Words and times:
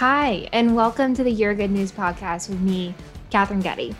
Hi, 0.00 0.48
and 0.54 0.74
welcome 0.74 1.12
to 1.12 1.22
the 1.22 1.30
Your 1.30 1.52
Good 1.52 1.70
News 1.70 1.92
podcast 1.92 2.48
with 2.48 2.62
me, 2.62 2.94
Catherine 3.28 3.60
Getty. 3.60 3.94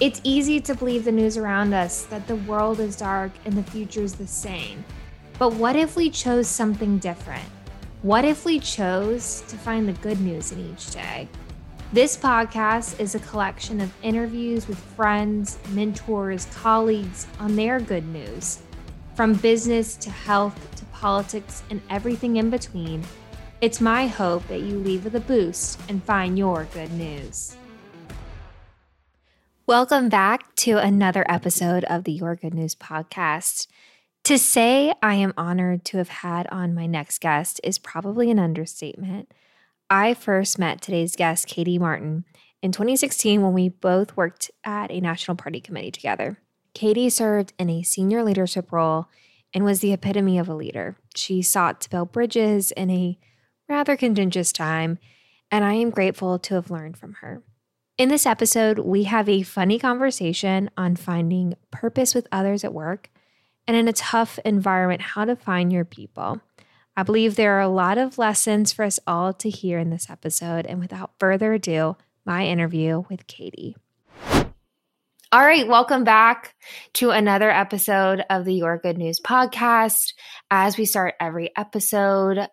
It's 0.00 0.22
easy 0.24 0.58
to 0.60 0.74
believe 0.74 1.04
the 1.04 1.12
news 1.12 1.36
around 1.36 1.74
us 1.74 2.04
that 2.04 2.26
the 2.26 2.36
world 2.36 2.80
is 2.80 2.96
dark 2.96 3.30
and 3.44 3.52
the 3.52 3.70
future 3.70 4.00
is 4.00 4.14
the 4.14 4.26
same. 4.26 4.82
But 5.38 5.52
what 5.52 5.76
if 5.76 5.96
we 5.96 6.08
chose 6.08 6.48
something 6.48 6.96
different? 6.96 7.44
What 8.00 8.24
if 8.24 8.46
we 8.46 8.58
chose 8.58 9.42
to 9.48 9.56
find 9.58 9.86
the 9.86 9.92
good 9.92 10.18
news 10.18 10.50
in 10.50 10.60
each 10.60 10.90
day? 10.92 11.28
This 11.92 12.16
podcast 12.16 12.98
is 12.98 13.14
a 13.14 13.20
collection 13.20 13.82
of 13.82 13.92
interviews 14.02 14.66
with 14.66 14.78
friends, 14.78 15.58
mentors, 15.72 16.46
colleagues 16.54 17.26
on 17.38 17.54
their 17.54 17.80
good 17.80 18.06
news. 18.06 18.62
From 19.14 19.34
business 19.34 19.94
to 19.96 20.08
health 20.08 20.74
to 20.76 20.86
politics 20.86 21.62
and 21.68 21.82
everything 21.90 22.36
in 22.36 22.48
between 22.48 23.04
it's 23.64 23.80
my 23.80 24.06
hope 24.06 24.46
that 24.48 24.60
you 24.60 24.76
leave 24.76 25.04
with 25.04 25.14
a 25.14 25.20
boost 25.20 25.80
and 25.88 26.04
find 26.04 26.36
your 26.36 26.64
good 26.74 26.92
news. 26.92 27.56
Welcome 29.66 30.10
back 30.10 30.54
to 30.56 30.76
another 30.76 31.24
episode 31.30 31.82
of 31.84 32.04
the 32.04 32.12
Your 32.12 32.36
Good 32.36 32.52
News 32.52 32.74
podcast. 32.74 33.66
To 34.24 34.36
say 34.36 34.92
I 35.02 35.14
am 35.14 35.32
honored 35.38 35.82
to 35.86 35.96
have 35.96 36.10
had 36.10 36.46
on 36.48 36.74
my 36.74 36.84
next 36.84 37.22
guest 37.22 37.58
is 37.64 37.78
probably 37.78 38.30
an 38.30 38.38
understatement. 38.38 39.32
I 39.88 40.12
first 40.12 40.58
met 40.58 40.82
today's 40.82 41.16
guest, 41.16 41.46
Katie 41.46 41.78
Martin, 41.78 42.26
in 42.60 42.70
2016 42.70 43.40
when 43.40 43.54
we 43.54 43.70
both 43.70 44.14
worked 44.14 44.50
at 44.62 44.90
a 44.90 45.00
national 45.00 45.38
party 45.38 45.62
committee 45.62 45.90
together. 45.90 46.36
Katie 46.74 47.08
served 47.08 47.54
in 47.58 47.70
a 47.70 47.82
senior 47.82 48.22
leadership 48.22 48.70
role 48.70 49.06
and 49.54 49.64
was 49.64 49.80
the 49.80 49.94
epitome 49.94 50.36
of 50.36 50.50
a 50.50 50.54
leader. 50.54 50.98
She 51.16 51.40
sought 51.40 51.80
to 51.80 51.88
build 51.88 52.12
bridges 52.12 52.70
in 52.70 52.90
a 52.90 53.18
rather 53.68 53.96
contentious 53.96 54.52
time, 54.52 54.98
and 55.50 55.64
I 55.64 55.74
am 55.74 55.90
grateful 55.90 56.38
to 56.40 56.54
have 56.54 56.70
learned 56.70 56.96
from 56.96 57.14
her. 57.14 57.42
In 57.96 58.08
this 58.08 58.26
episode, 58.26 58.80
we 58.80 59.04
have 59.04 59.28
a 59.28 59.42
funny 59.42 59.78
conversation 59.78 60.68
on 60.76 60.96
finding 60.96 61.54
purpose 61.70 62.14
with 62.14 62.26
others 62.32 62.64
at 62.64 62.74
work 62.74 63.10
and 63.66 63.76
in 63.76 63.88
a 63.88 63.92
tough 63.92 64.38
environment, 64.44 65.00
how 65.00 65.24
to 65.24 65.36
find 65.36 65.72
your 65.72 65.84
people. 65.84 66.40
I 66.96 67.02
believe 67.02 67.36
there 67.36 67.56
are 67.56 67.60
a 67.60 67.68
lot 67.68 67.98
of 67.98 68.18
lessons 68.18 68.72
for 68.72 68.84
us 68.84 69.00
all 69.06 69.32
to 69.34 69.50
hear 69.50 69.78
in 69.78 69.90
this 69.90 70.10
episode. 70.10 70.66
And 70.66 70.80
without 70.80 71.12
further 71.18 71.54
ado, 71.54 71.96
my 72.24 72.46
interview 72.46 73.04
with 73.08 73.26
Katie. 73.26 73.76
All 75.32 75.40
right, 75.40 75.66
welcome 75.66 76.04
back 76.04 76.54
to 76.94 77.10
another 77.10 77.50
episode 77.50 78.24
of 78.30 78.44
the 78.44 78.54
Your 78.54 78.78
Good 78.78 78.98
News 78.98 79.20
podcast. 79.20 80.12
As 80.50 80.76
we 80.76 80.84
start 80.84 81.14
every 81.18 81.50
episode, 81.56 82.46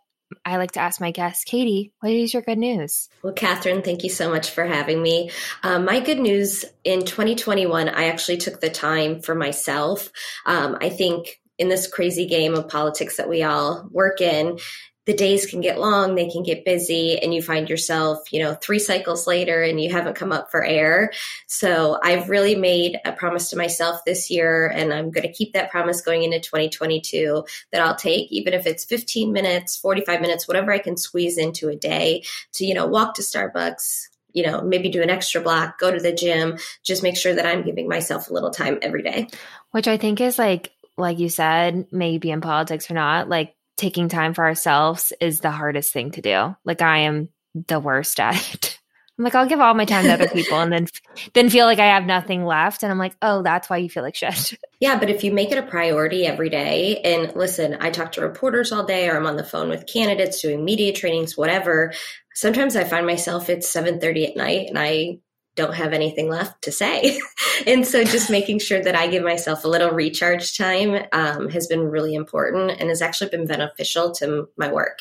I 0.45 0.57
like 0.57 0.71
to 0.73 0.79
ask 0.79 0.99
my 1.01 1.11
guests, 1.11 1.43
Katie, 1.43 1.91
what 1.99 2.11
is 2.11 2.33
your 2.33 2.41
good 2.41 2.57
news? 2.57 3.09
Well, 3.23 3.33
Catherine, 3.33 3.81
thank 3.81 4.03
you 4.03 4.09
so 4.09 4.29
much 4.29 4.49
for 4.49 4.65
having 4.65 5.01
me. 5.01 5.31
Um, 5.63 5.85
my 5.85 5.99
good 5.99 6.19
news 6.19 6.65
in 6.83 7.05
2021, 7.05 7.89
I 7.89 8.05
actually 8.05 8.37
took 8.37 8.61
the 8.61 8.69
time 8.69 9.21
for 9.21 9.35
myself. 9.35 10.11
Um, 10.45 10.77
I 10.81 10.89
think 10.89 11.39
in 11.57 11.69
this 11.69 11.87
crazy 11.87 12.25
game 12.25 12.55
of 12.55 12.67
politics 12.69 13.17
that 13.17 13.29
we 13.29 13.43
all 13.43 13.87
work 13.91 14.19
in, 14.19 14.57
the 15.05 15.13
days 15.13 15.47
can 15.47 15.61
get 15.61 15.79
long, 15.79 16.13
they 16.13 16.29
can 16.29 16.43
get 16.43 16.63
busy, 16.63 17.17
and 17.17 17.33
you 17.33 17.41
find 17.41 17.69
yourself, 17.69 18.31
you 18.31 18.39
know, 18.39 18.53
three 18.53 18.77
cycles 18.77 19.25
later 19.25 19.63
and 19.63 19.81
you 19.81 19.91
haven't 19.91 20.15
come 20.15 20.31
up 20.31 20.51
for 20.51 20.63
air. 20.63 21.11
So 21.47 21.97
I've 22.03 22.29
really 22.29 22.55
made 22.55 22.99
a 23.03 23.11
promise 23.11 23.49
to 23.49 23.57
myself 23.57 24.05
this 24.05 24.29
year, 24.29 24.67
and 24.67 24.93
I'm 24.93 25.09
going 25.09 25.25
to 25.25 25.33
keep 25.33 25.53
that 25.53 25.71
promise 25.71 26.01
going 26.01 26.23
into 26.23 26.39
2022 26.39 27.43
that 27.71 27.81
I'll 27.81 27.95
take, 27.95 28.31
even 28.31 28.53
if 28.53 28.67
it's 28.67 28.85
15 28.85 29.33
minutes, 29.33 29.75
45 29.77 30.21
minutes, 30.21 30.47
whatever 30.47 30.71
I 30.71 30.79
can 30.79 30.97
squeeze 30.97 31.37
into 31.37 31.69
a 31.69 31.75
day 31.75 32.23
to, 32.53 32.65
you 32.65 32.75
know, 32.75 32.85
walk 32.85 33.15
to 33.15 33.23
Starbucks, 33.23 34.07
you 34.33 34.43
know, 34.43 34.61
maybe 34.61 34.89
do 34.89 35.01
an 35.01 35.09
extra 35.09 35.41
block, 35.41 35.79
go 35.79 35.91
to 35.91 35.99
the 35.99 36.13
gym, 36.13 36.57
just 36.83 37.01
make 37.01 37.17
sure 37.17 37.33
that 37.33 37.45
I'm 37.45 37.63
giving 37.63 37.87
myself 37.87 38.29
a 38.29 38.33
little 38.33 38.51
time 38.51 38.77
every 38.81 39.01
day. 39.01 39.27
Which 39.71 39.87
I 39.87 39.97
think 39.97 40.21
is 40.21 40.37
like, 40.37 40.71
like 40.95 41.19
you 41.19 41.29
said, 41.29 41.87
maybe 41.91 42.29
in 42.29 42.41
politics 42.41 42.89
or 42.91 42.93
not, 42.93 43.27
like 43.27 43.55
taking 43.81 44.09
time 44.09 44.35
for 44.35 44.45
ourselves 44.45 45.11
is 45.19 45.39
the 45.39 45.49
hardest 45.49 45.91
thing 45.91 46.11
to 46.11 46.21
do. 46.21 46.55
Like 46.63 46.83
I 46.83 46.99
am 46.99 47.29
the 47.55 47.79
worst 47.79 48.19
at 48.19 48.53
it. 48.53 48.77
I'm 49.17 49.25
like, 49.25 49.35
I'll 49.35 49.47
give 49.47 49.59
all 49.59 49.73
my 49.73 49.85
time 49.85 50.05
to 50.05 50.13
other 50.13 50.29
people 50.29 50.59
and 50.59 50.71
then 50.71 50.87
then 51.33 51.49
feel 51.49 51.65
like 51.65 51.79
I 51.79 51.87
have 51.87 52.05
nothing 52.05 52.45
left. 52.45 52.81
And 52.81 52.91
I'm 52.91 52.97
like, 52.97 53.15
oh, 53.21 53.41
that's 53.43 53.69
why 53.69 53.77
you 53.77 53.89
feel 53.89 54.03
like 54.03 54.15
shit. 54.15 54.53
Yeah, 54.79 54.97
but 54.97 55.11
if 55.11 55.23
you 55.23 55.31
make 55.31 55.51
it 55.51 55.59
a 55.59 55.61
priority 55.61 56.25
every 56.25 56.49
day, 56.49 57.01
and 57.03 57.35
listen, 57.35 57.77
I 57.81 57.91
talk 57.91 58.13
to 58.13 58.21
reporters 58.21 58.71
all 58.71 58.83
day 58.83 59.07
or 59.07 59.15
I'm 59.15 59.27
on 59.27 59.37
the 59.37 59.43
phone 59.43 59.69
with 59.69 59.85
candidates 59.85 60.41
doing 60.41 60.65
media 60.65 60.91
trainings, 60.91 61.37
whatever. 61.37 61.93
Sometimes 62.33 62.75
I 62.75 62.83
find 62.83 63.05
myself 63.05 63.47
it's 63.47 63.71
7:30 63.71 64.29
at 64.29 64.37
night 64.37 64.69
and 64.69 64.79
I 64.79 65.19
don't 65.55 65.75
have 65.75 65.93
anything 65.93 66.29
left 66.29 66.61
to 66.63 66.71
say. 66.71 67.19
and 67.67 67.85
so 67.85 68.03
just 68.03 68.29
making 68.29 68.59
sure 68.59 68.81
that 68.81 68.95
I 68.95 69.07
give 69.07 69.23
myself 69.23 69.63
a 69.63 69.67
little 69.67 69.91
recharge 69.91 70.57
time 70.57 71.05
um, 71.11 71.49
has 71.49 71.67
been 71.67 71.89
really 71.89 72.15
important 72.15 72.71
and 72.79 72.89
has 72.89 73.01
actually 73.01 73.29
been 73.29 73.45
beneficial 73.45 74.11
to 74.13 74.47
my 74.57 74.71
work. 74.71 74.99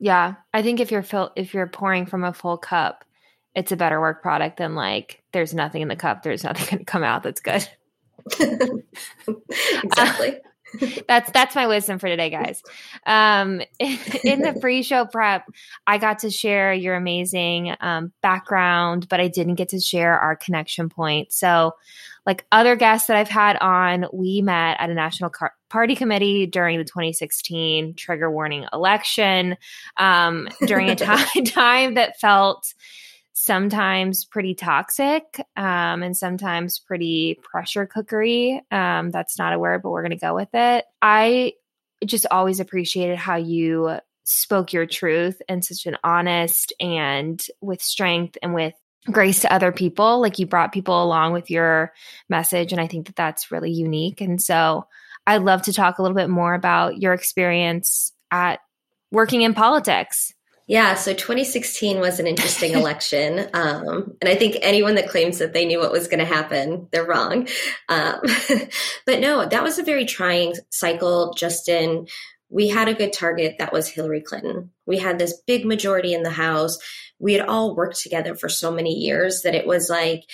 Yeah, 0.00 0.34
I 0.52 0.62
think 0.62 0.80
if 0.80 0.90
you're 0.90 1.02
fill- 1.02 1.32
if 1.36 1.54
you're 1.54 1.66
pouring 1.66 2.06
from 2.06 2.24
a 2.24 2.32
full 2.32 2.58
cup, 2.58 3.04
it's 3.54 3.72
a 3.72 3.76
better 3.76 4.00
work 4.00 4.22
product 4.22 4.56
than 4.56 4.74
like 4.74 5.22
there's 5.32 5.54
nothing 5.54 5.82
in 5.82 5.88
the 5.88 5.96
cup, 5.96 6.22
there's 6.22 6.44
nothing 6.44 6.66
going 6.66 6.78
to 6.78 6.84
come 6.84 7.04
out 7.04 7.22
that's 7.22 7.40
good. 7.40 7.68
exactly. 9.82 10.40
that's 11.08 11.30
that's 11.30 11.54
my 11.54 11.66
wisdom 11.66 11.98
for 11.98 12.08
today, 12.08 12.30
guys. 12.30 12.62
Um, 13.06 13.60
in 13.78 14.40
the 14.40 14.56
pre-show 14.60 15.06
prep, 15.06 15.44
I 15.86 15.98
got 15.98 16.20
to 16.20 16.30
share 16.30 16.72
your 16.72 16.94
amazing 16.94 17.74
um, 17.80 18.12
background, 18.22 19.08
but 19.08 19.20
I 19.20 19.28
didn't 19.28 19.56
get 19.56 19.70
to 19.70 19.80
share 19.80 20.18
our 20.18 20.36
connection 20.36 20.88
point. 20.88 21.32
So, 21.32 21.72
like 22.26 22.46
other 22.50 22.76
guests 22.76 23.08
that 23.08 23.16
I've 23.16 23.28
had 23.28 23.56
on, 23.56 24.06
we 24.12 24.42
met 24.42 24.76
at 24.80 24.90
a 24.90 24.94
national 24.94 25.30
car- 25.30 25.54
party 25.68 25.94
committee 25.94 26.46
during 26.46 26.78
the 26.78 26.84
2016 26.84 27.94
trigger 27.94 28.30
warning 28.30 28.66
election. 28.72 29.56
Um, 29.96 30.48
during 30.66 30.90
a 30.90 30.96
time 30.96 31.44
time 31.44 31.94
that 31.94 32.18
felt 32.20 32.74
sometimes 33.44 34.24
pretty 34.24 34.54
toxic 34.54 35.24
um, 35.56 36.02
and 36.02 36.16
sometimes 36.16 36.78
pretty 36.78 37.38
pressure 37.42 37.86
cookery. 37.86 38.62
Um, 38.70 39.10
that's 39.10 39.38
not 39.38 39.52
a 39.52 39.58
word, 39.58 39.82
but 39.82 39.90
we're 39.90 40.02
going 40.02 40.18
to 40.18 40.24
go 40.24 40.34
with 40.34 40.48
it. 40.54 40.84
I 41.02 41.52
just 42.04 42.26
always 42.30 42.60
appreciated 42.60 43.16
how 43.16 43.36
you 43.36 43.98
spoke 44.24 44.72
your 44.72 44.86
truth 44.86 45.40
in 45.48 45.62
such 45.62 45.86
an 45.86 45.96
honest 46.02 46.72
and 46.80 47.44
with 47.60 47.82
strength 47.82 48.38
and 48.42 48.54
with 48.54 48.74
grace 49.06 49.42
to 49.42 49.52
other 49.52 49.70
people. 49.70 50.20
Like 50.20 50.38
you 50.38 50.46
brought 50.46 50.72
people 50.72 51.02
along 51.02 51.32
with 51.34 51.50
your 51.50 51.92
message. 52.28 52.72
And 52.72 52.80
I 52.80 52.86
think 52.86 53.06
that 53.06 53.16
that's 53.16 53.50
really 53.50 53.70
unique. 53.70 54.20
And 54.20 54.40
so 54.40 54.86
I'd 55.26 55.42
love 55.42 55.62
to 55.62 55.72
talk 55.72 55.98
a 55.98 56.02
little 56.02 56.16
bit 56.16 56.30
more 56.30 56.54
about 56.54 56.98
your 56.98 57.12
experience 57.12 58.12
at 58.30 58.60
working 59.10 59.42
in 59.42 59.54
politics. 59.54 60.32
Yeah, 60.66 60.94
so 60.94 61.12
2016 61.12 62.00
was 62.00 62.18
an 62.18 62.26
interesting 62.26 62.72
election. 62.74 63.48
Um, 63.52 64.16
and 64.20 64.28
I 64.28 64.34
think 64.34 64.56
anyone 64.62 64.94
that 64.94 65.08
claims 65.08 65.38
that 65.38 65.52
they 65.52 65.66
knew 65.66 65.78
what 65.78 65.92
was 65.92 66.08
going 66.08 66.20
to 66.20 66.24
happen, 66.24 66.88
they're 66.90 67.06
wrong. 67.06 67.48
Um, 67.88 68.20
but 69.06 69.20
no, 69.20 69.46
that 69.46 69.62
was 69.62 69.78
a 69.78 69.84
very 69.84 70.06
trying 70.06 70.54
cycle, 70.70 71.34
Justin. 71.34 72.06
We 72.48 72.68
had 72.68 72.88
a 72.88 72.94
good 72.94 73.12
target 73.12 73.56
that 73.58 73.72
was 73.72 73.88
Hillary 73.88 74.20
Clinton. 74.20 74.70
We 74.86 74.98
had 74.98 75.18
this 75.18 75.42
big 75.46 75.66
majority 75.66 76.14
in 76.14 76.22
the 76.22 76.30
House. 76.30 76.78
We 77.24 77.32
had 77.32 77.48
all 77.48 77.74
worked 77.74 78.00
together 78.00 78.36
for 78.36 78.48
so 78.48 78.70
many 78.70 78.94
years 78.94 79.42
that 79.42 79.56
it 79.56 79.66
was 79.66 79.90
like, 79.90 80.24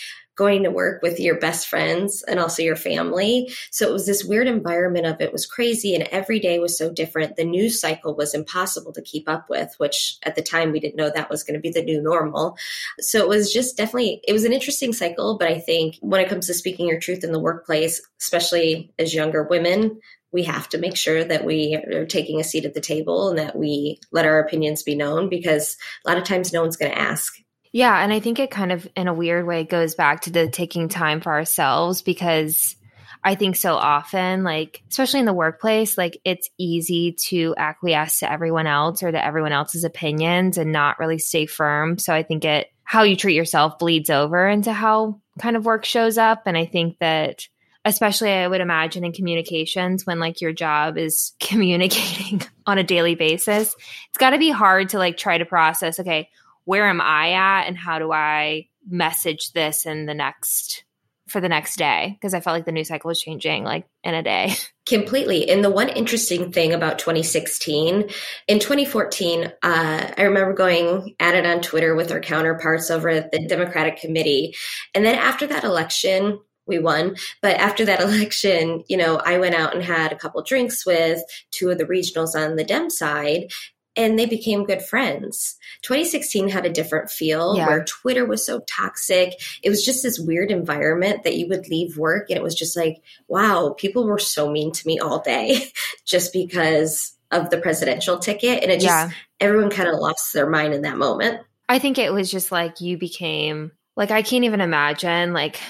going 0.41 0.62
to 0.62 0.71
work 0.71 1.03
with 1.03 1.21
your 1.21 1.39
best 1.39 1.69
friends 1.69 2.23
and 2.23 2.41
also 2.41 2.62
your 2.62 2.75
family. 2.75 3.53
So 3.71 3.87
it 3.87 3.93
was 3.93 4.06
this 4.06 4.25
weird 4.25 4.49
environment 4.49 5.05
of 5.05 5.21
it 5.21 5.34
was 5.34 5.45
crazy 5.45 5.95
and 5.95 6.05
every 6.05 6.41
day 6.41 6.59
was 6.59 6.78
so 6.78 6.91
different. 6.91 7.37
The 7.37 7.45
news 7.45 7.78
cycle 7.78 8.17
was 8.17 8.33
impossible 8.33 8.91
to 8.95 9.03
keep 9.03 9.28
up 9.28 9.51
with, 9.51 9.75
which 9.77 10.16
at 10.22 10.37
the 10.37 10.42
time 10.42 10.72
we 10.72 10.81
didn't 10.81 10.97
know 10.97 11.10
that 11.10 11.28
was 11.28 11.45
going 11.45 11.57
to 11.57 11.60
be 11.60 11.71
the 11.71 11.84
new 11.84 12.01
normal. 12.01 12.57
So 13.01 13.19
it 13.19 13.28
was 13.28 13.53
just 13.53 13.77
definitely, 13.77 14.22
it 14.27 14.33
was 14.33 14.47
an 14.47 14.54
interesting 14.54 14.95
cycle. 14.95 15.36
But 15.36 15.48
I 15.48 15.59
think 15.59 15.97
when 16.01 16.22
it 16.22 16.31
comes 16.31 16.47
to 16.47 16.54
speaking 16.54 16.89
your 16.89 17.01
truth 17.01 17.22
in 17.22 17.33
the 17.33 17.39
workplace, 17.39 18.01
especially 18.19 18.95
as 18.98 19.13
younger 19.13 19.43
women, 19.43 20.01
we 20.32 20.44
have 20.44 20.68
to 20.71 20.78
make 20.78 20.97
sure 20.97 21.24
that 21.24 21.44
we 21.44 21.74
are 21.74 22.06
taking 22.06 22.41
a 22.41 22.44
seat 22.44 22.65
at 22.65 22.74
the 22.74 22.80
table 22.80 23.30
and 23.30 23.38
that 23.38 23.56
we 23.56 23.98
let 24.12 24.27
our 24.27 24.38
opinions 24.41 24.82
be 24.82 24.94
known 24.94 25.28
because 25.28 25.77
a 26.04 26.09
lot 26.09 26.18
of 26.18 26.24
times 26.24 26.53
no 26.53 26.62
one's 26.62 26.77
going 26.77 26.92
to 26.92 26.98
ask 26.98 27.34
yeah. 27.72 28.03
And 28.03 28.12
I 28.12 28.21
think 28.21 28.38
it 28.38 28.50
kind 28.50 28.72
of, 28.72 28.88
in 28.97 29.09
a 29.09 29.15
weird 29.15 29.47
way, 29.47 29.65
goes 29.65 29.94
back 29.94 30.22
to 30.22 30.30
the 30.30 30.48
taking 30.48 30.88
time 30.88 31.21
for 31.21 31.30
ourselves 31.30 32.03
because 32.03 32.77
I 33.22 33.34
think 33.34 33.54
so 33.54 33.74
often, 33.74 34.44
like, 34.44 34.82
especially 34.91 35.21
in 35.21 35.27
the 35.27 35.32
workplace, 35.32 35.97
like 35.97 36.21
it's 36.24 36.48
easy 36.59 37.12
to 37.28 37.54
acquiesce 37.56 38.21
to 38.21 38.33
everyone 38.33 38.66
else 38.66 39.03
or 39.03 39.12
to 39.12 39.24
everyone 39.24 39.53
else's 39.53 39.84
opinions 39.84 40.59
and 40.59 40.72
not 40.72 40.98
really 40.98 41.18
stay 41.18 41.47
firm. 41.47 41.98
So 41.98 42.15
I 42.15 42.22
think 42.22 42.44
it, 42.44 42.68
how 42.83 43.03
you 43.03 43.15
treat 43.15 43.36
yourself 43.36 43.78
bleeds 43.78 44.10
over 44.10 44.48
into 44.48 44.72
how 44.72 45.21
kind 45.38 45.56
of 45.56 45.65
work 45.65 45.84
shows 45.84 46.18
up. 46.18 46.42
And 46.47 46.56
I 46.56 46.65
think 46.65 46.98
that, 46.98 47.47
especially 47.84 48.30
I 48.30 48.48
would 48.48 48.60
imagine 48.60 49.04
in 49.04 49.12
communications 49.12 50.06
when 50.06 50.18
like 50.21 50.41
your 50.41 50.53
job 50.53 50.98
is 50.98 51.32
communicating 51.41 52.42
on 52.66 52.78
a 52.78 52.84
daily 52.84 53.15
basis, 53.15 53.74
it's 54.09 54.18
got 54.18 54.30
to 54.30 54.38
be 54.38 54.50
hard 54.50 54.91
to 54.91 54.98
like 54.98 55.16
try 55.16 55.38
to 55.38 55.44
process, 55.44 55.98
okay, 56.00 56.28
where 56.65 56.86
am 56.86 57.00
I 57.00 57.32
at 57.32 57.66
and 57.66 57.77
how 57.77 57.98
do 57.98 58.12
I 58.12 58.68
message 58.88 59.53
this 59.53 59.86
in 59.86 60.06
the 60.06 60.15
next 60.15 60.84
for 61.30 61.41
the 61.41 61.48
next 61.48 61.77
day 61.77 62.16
because 62.18 62.34
I 62.34 62.41
felt 62.41 62.54
like 62.54 62.65
the 62.65 62.72
news 62.72 62.88
cycle 62.88 63.09
was 63.09 63.21
changing 63.21 63.62
like 63.65 63.86
in 64.03 64.15
a 64.15 64.22
day. 64.22 64.53
Completely. 64.86 65.48
And 65.48 65.65
the 65.65 65.71
one 65.71 65.88
interesting 65.88 66.50
thing 66.50 66.72
about 66.72 66.98
2016, 66.98 68.10
in 68.48 68.59
2014, 68.59 69.44
uh, 69.44 69.50
I 69.62 70.22
remember 70.22 70.53
going 70.53 71.15
at 71.21 71.36
it 71.36 71.47
on 71.47 71.60
Twitter 71.60 71.94
with 71.94 72.10
our 72.10 72.18
counterparts 72.18 72.91
over 72.91 73.09
at 73.09 73.30
the 73.30 73.47
Democratic 73.47 73.98
Committee. 73.98 74.56
And 74.94 75.04
then 75.04 75.15
after 75.15 75.47
that 75.47 75.62
election, 75.62 76.41
we 76.71 76.78
won. 76.78 77.17
But 77.43 77.57
after 77.59 77.84
that 77.84 78.01
election, 78.01 78.84
you 78.89 78.97
know, 78.97 79.17
I 79.17 79.37
went 79.37 79.55
out 79.55 79.75
and 79.75 79.84
had 79.84 80.13
a 80.13 80.17
couple 80.17 80.43
drinks 80.43 80.87
with 80.87 81.22
two 81.51 81.69
of 81.69 81.77
the 81.77 81.84
regionals 81.84 82.34
on 82.34 82.57
the 82.57 82.65
Dem 82.65 82.89
side 82.89 83.51
and 83.97 84.19
they 84.19 84.27
became 84.27 84.65
good 84.65 84.83
friends. 84.83 85.57
2016 85.83 86.49
had 86.49 86.65
a 86.65 86.72
different 86.72 87.11
feel 87.11 87.57
yeah. 87.57 87.67
where 87.67 87.84
Twitter 87.84 88.25
was 88.25 88.45
so 88.45 88.61
toxic. 88.61 89.34
It 89.63 89.69
was 89.69 89.84
just 89.84 90.03
this 90.03 90.19
weird 90.19 90.51
environment 90.51 91.25
that 91.25 91.37
you 91.37 91.49
would 91.49 91.69
leave 91.69 91.99
work 91.99 92.31
and 92.31 92.37
it 92.37 92.43
was 92.43 92.55
just 92.55 92.77
like, 92.77 93.03
wow, 93.28 93.75
people 93.77 94.07
were 94.07 94.19
so 94.19 94.51
mean 94.51 94.72
to 94.72 94.87
me 94.87 94.99
all 94.99 95.21
day 95.21 95.72
just 96.07 96.33
because 96.33 97.17
of 97.31 97.51
the 97.51 97.59
presidential 97.59 98.19
ticket. 98.19 98.63
And 98.63 98.71
it 98.72 98.81
just, 98.81 98.87
yeah. 98.87 99.11
everyone 99.41 99.71
kind 99.71 99.89
of 99.89 99.99
lost 99.99 100.33
their 100.33 100.49
mind 100.49 100.75
in 100.75 100.83
that 100.83 100.97
moment. 100.97 101.41
I 101.69 101.78
think 101.78 101.99
it 101.99 102.13
was 102.13 102.31
just 102.31 102.51
like 102.51 102.81
you 102.81 102.97
became, 102.97 103.72
like, 103.97 104.11
I 104.11 104.22
can't 104.22 104.45
even 104.45 104.61
imagine, 104.61 105.33
like, 105.33 105.61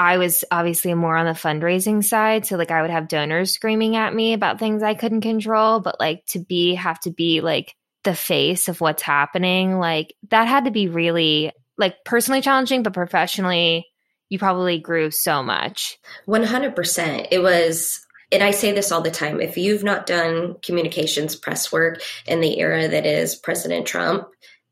I 0.00 0.16
was 0.16 0.46
obviously 0.50 0.94
more 0.94 1.14
on 1.14 1.26
the 1.26 1.32
fundraising 1.32 2.02
side. 2.02 2.46
So 2.46 2.56
like 2.56 2.70
I 2.70 2.80
would 2.80 2.90
have 2.90 3.06
donors 3.06 3.52
screaming 3.52 3.96
at 3.96 4.14
me 4.14 4.32
about 4.32 4.58
things 4.58 4.82
I 4.82 4.94
couldn't 4.94 5.20
control, 5.20 5.78
but 5.80 6.00
like 6.00 6.24
to 6.28 6.38
be 6.38 6.74
have 6.74 6.98
to 7.00 7.10
be 7.10 7.42
like 7.42 7.76
the 8.04 8.14
face 8.14 8.68
of 8.68 8.80
what's 8.80 9.02
happening, 9.02 9.78
like 9.78 10.14
that 10.30 10.48
had 10.48 10.64
to 10.64 10.70
be 10.70 10.88
really 10.88 11.52
like 11.76 12.02
personally 12.02 12.40
challenging, 12.40 12.82
but 12.82 12.94
professionally 12.94 13.86
you 14.30 14.38
probably 14.38 14.78
grew 14.78 15.10
so 15.10 15.42
much. 15.42 15.98
100%. 16.26 17.28
It 17.30 17.42
was 17.42 18.00
and 18.32 18.42
I 18.42 18.52
say 18.52 18.72
this 18.72 18.92
all 18.92 19.02
the 19.02 19.10
time 19.10 19.42
if 19.42 19.58
you've 19.58 19.84
not 19.84 20.06
done 20.06 20.56
communications 20.62 21.36
press 21.36 21.70
work 21.70 22.00
in 22.24 22.40
the 22.40 22.58
era 22.58 22.88
that 22.88 23.04
is 23.04 23.36
President 23.36 23.86
Trump, 23.86 24.28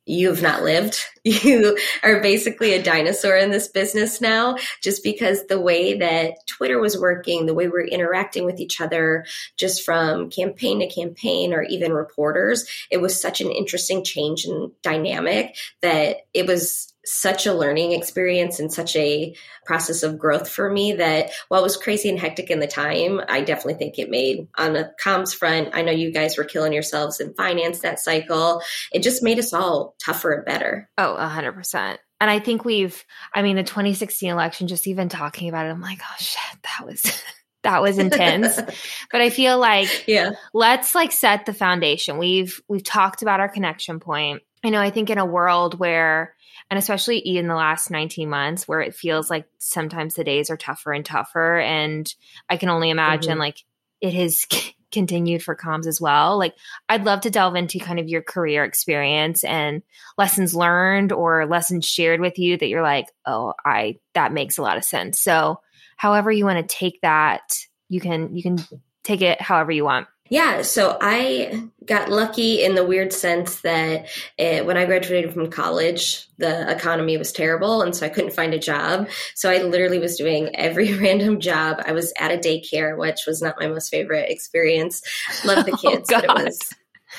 you've 0.09 0.43
not 0.43 0.63
lived. 0.63 0.99
You 1.25 1.77
are 2.03 2.23
basically 2.23 2.73
a 2.73 2.83
dinosaur 2.83 3.37
in 3.37 3.51
this 3.51 3.69
business 3.69 4.19
now, 4.19 4.57
just 4.83 5.05
because 5.05 5.47
the 5.47 5.61
way 5.61 5.99
that 5.99 6.47
Twitter 6.47 6.81
was 6.81 6.99
working, 6.99 7.45
the 7.45 7.53
way 7.53 7.69
we're 7.69 7.85
interacting 7.85 8.47
with 8.47 8.61
each 8.61 8.81
other, 8.81 9.27
just 9.59 9.85
from 9.85 10.31
campaign 10.31 10.81
to 10.81 10.87
campaign 10.87 11.53
or 11.53 11.63
even 11.65 11.93
reporters, 11.93 12.67
it 12.91 13.03
was 13.03 13.21
such 13.21 13.43
an 13.43 13.51
interesting 13.51 14.03
change 14.05 14.47
in 14.47 14.73
dynamic 14.83 15.55
that 15.83 16.21
it 16.33 16.47
was 16.47 16.95
such 17.13 17.47
a 17.47 17.55
learning 17.55 17.93
experience 17.93 18.61
and 18.61 18.73
such 18.73 18.95
a 18.97 19.35
process 19.65 20.03
of 20.03 20.19
growth 20.19 20.49
for 20.49 20.71
me 20.71 20.93
that 20.95 21.31
while 21.49 21.61
it 21.61 21.65
was 21.65 21.77
crazy 21.77 22.09
and 22.09 22.19
hectic 22.19 22.51
in 22.51 22.61
the 22.61 22.67
time, 22.67 23.21
I 23.29 23.43
definitely 23.43 23.75
think 23.75 23.99
it 23.99 24.11
made 24.11 24.49
on 24.57 24.73
the 24.73 24.93
comms 25.03 25.35
front. 25.35 25.71
I 25.73 25.83
know 25.83 25.93
you 25.93 26.13
guys 26.13 26.37
were 26.37 26.45
killing 26.45 26.73
yourselves 26.73 27.21
in 27.21 27.35
finance 27.35 27.81
that 27.81 28.01
cycle. 28.01 28.63
It 28.93 29.03
just 29.03 29.23
made 29.23 29.39
us 29.39 29.53
all 29.53 29.95
tougher 30.05 30.33
and 30.33 30.45
better. 30.45 30.89
Oh, 30.99 31.15
a 31.15 31.29
hundred 31.29 31.53
percent. 31.53 32.01
And 32.21 32.31
I 32.31 32.41
think 32.41 32.65
we've, 32.65 33.05
I 33.33 33.43
mean, 33.43 33.57
the 33.57 33.63
2016 33.63 34.29
election, 34.31 34.67
just 34.67 34.87
even 34.89 35.09
talking 35.09 35.49
about 35.49 35.67
it, 35.67 35.71
I'm 35.71 35.81
like, 35.81 36.01
oh 36.03 36.17
shit, 36.19 36.63
that 36.63 36.87
was. 36.87 37.23
that 37.65 37.83
was 37.83 37.99
intense 37.99 38.55
but 39.11 39.21
i 39.21 39.31
feel 39.31 39.59
like 39.59 40.05
yeah 40.07 40.31
let's 40.55 40.95
like 40.95 41.11
set 41.11 41.45
the 41.45 41.53
foundation 41.53 42.17
we've 42.17 42.63
we've 42.69 42.85
talked 42.85 43.21
about 43.21 43.41
our 43.41 43.49
connection 43.49 43.99
point 43.99 44.43
i 44.65 44.71
know 44.71 44.81
i 44.81 44.91
think 44.91 45.11
in 45.11 45.19
a 45.19 45.27
world 45.27 45.77
where 45.77 46.37
and 46.71 46.79
especially 46.79 47.19
in 47.19 47.49
the 47.49 47.55
last 47.55 47.91
19 47.91 48.29
months 48.29 48.69
where 48.69 48.81
it 48.81 48.95
feels 48.95 49.31
like 49.31 49.47
sometimes 49.59 50.15
the 50.15 50.25
days 50.25 50.51
are 50.51 50.57
tougher 50.57 50.93
and 50.93 51.05
tougher. 51.05 51.59
And 51.59 52.13
i 52.49 52.57
can 52.57 52.69
only 52.69 52.91
imagine 52.91 53.33
mm-hmm. 53.33 53.41
like 53.41 53.65
it 54.01 54.15
has 54.15 54.47
continued 54.93 55.43
for 55.43 55.55
comms 55.55 55.87
as 55.87 56.01
well. 56.01 56.39
Like 56.39 56.55
i'd 56.89 57.05
love 57.05 57.23
to 57.23 57.31
delve 57.31 57.57
into 57.57 57.79
kind 57.79 57.99
of 57.99 58.09
your 58.09 58.23
career 58.23 58.65
experience 58.65 59.45
and 59.45 59.83
lessons 60.17 60.55
learned 60.55 61.13
or 61.13 61.47
lessons 61.47 61.87
shared 61.87 62.21
with 62.21 62.39
you 62.39 62.57
that 62.57 62.69
you're 62.69 62.83
like 62.83 63.07
oh 63.27 63.55
i 63.65 63.99
that 64.15 64.33
makes 64.33 64.59
a 64.59 64.63
lot 64.63 64.77
of 64.77 64.85
sense. 64.85 65.21
So 65.21 65.61
however 65.97 66.31
you 66.31 66.45
want 66.45 66.67
to 66.67 66.75
take 66.75 67.01
that 67.03 67.43
you 67.89 68.01
can 68.01 68.35
you 68.35 68.43
can 68.43 68.59
take 69.05 69.23
it 69.23 69.41
however 69.41 69.73
you 69.73 69.85
want 69.85 70.07
yeah, 70.29 70.63
so 70.63 70.97
I 71.01 71.69
got 71.85 72.11
lucky 72.11 72.63
in 72.63 72.75
the 72.75 72.85
weird 72.85 73.13
sense 73.13 73.61
that 73.63 74.09
it, 74.37 74.67
when 74.67 74.77
I 74.77 74.85
graduated 74.85 75.33
from 75.33 75.51
college, 75.51 76.27
the 76.37 76.71
economy 76.71 77.17
was 77.17 77.33
terrible, 77.33 77.83
and 77.83 77.97
so 77.97 78.05
I 78.05 78.11
couldn't 78.11 78.35
find 78.35 78.53
a 78.53 78.59
job. 78.59 79.09
So 79.35 79.51
I 79.51 79.63
literally 79.63 79.99
was 79.99 80.17
doing 80.17 80.55
every 80.55 80.93
random 80.99 81.41
job. 81.41 81.83
I 81.85 81.93
was 81.93 82.13
at 82.19 82.31
a 82.31 82.37
daycare, 82.37 82.97
which 82.97 83.21
was 83.27 83.41
not 83.41 83.59
my 83.59 83.69
most 83.69 83.89
favorite 83.89 84.31
experience. 84.31 85.03
Love 85.45 85.65
the 85.65 85.73
oh, 85.85 85.91
kids, 85.91 86.11
oh, 86.13 86.21
but 86.21 86.41
it 86.41 86.45
was 86.45 86.75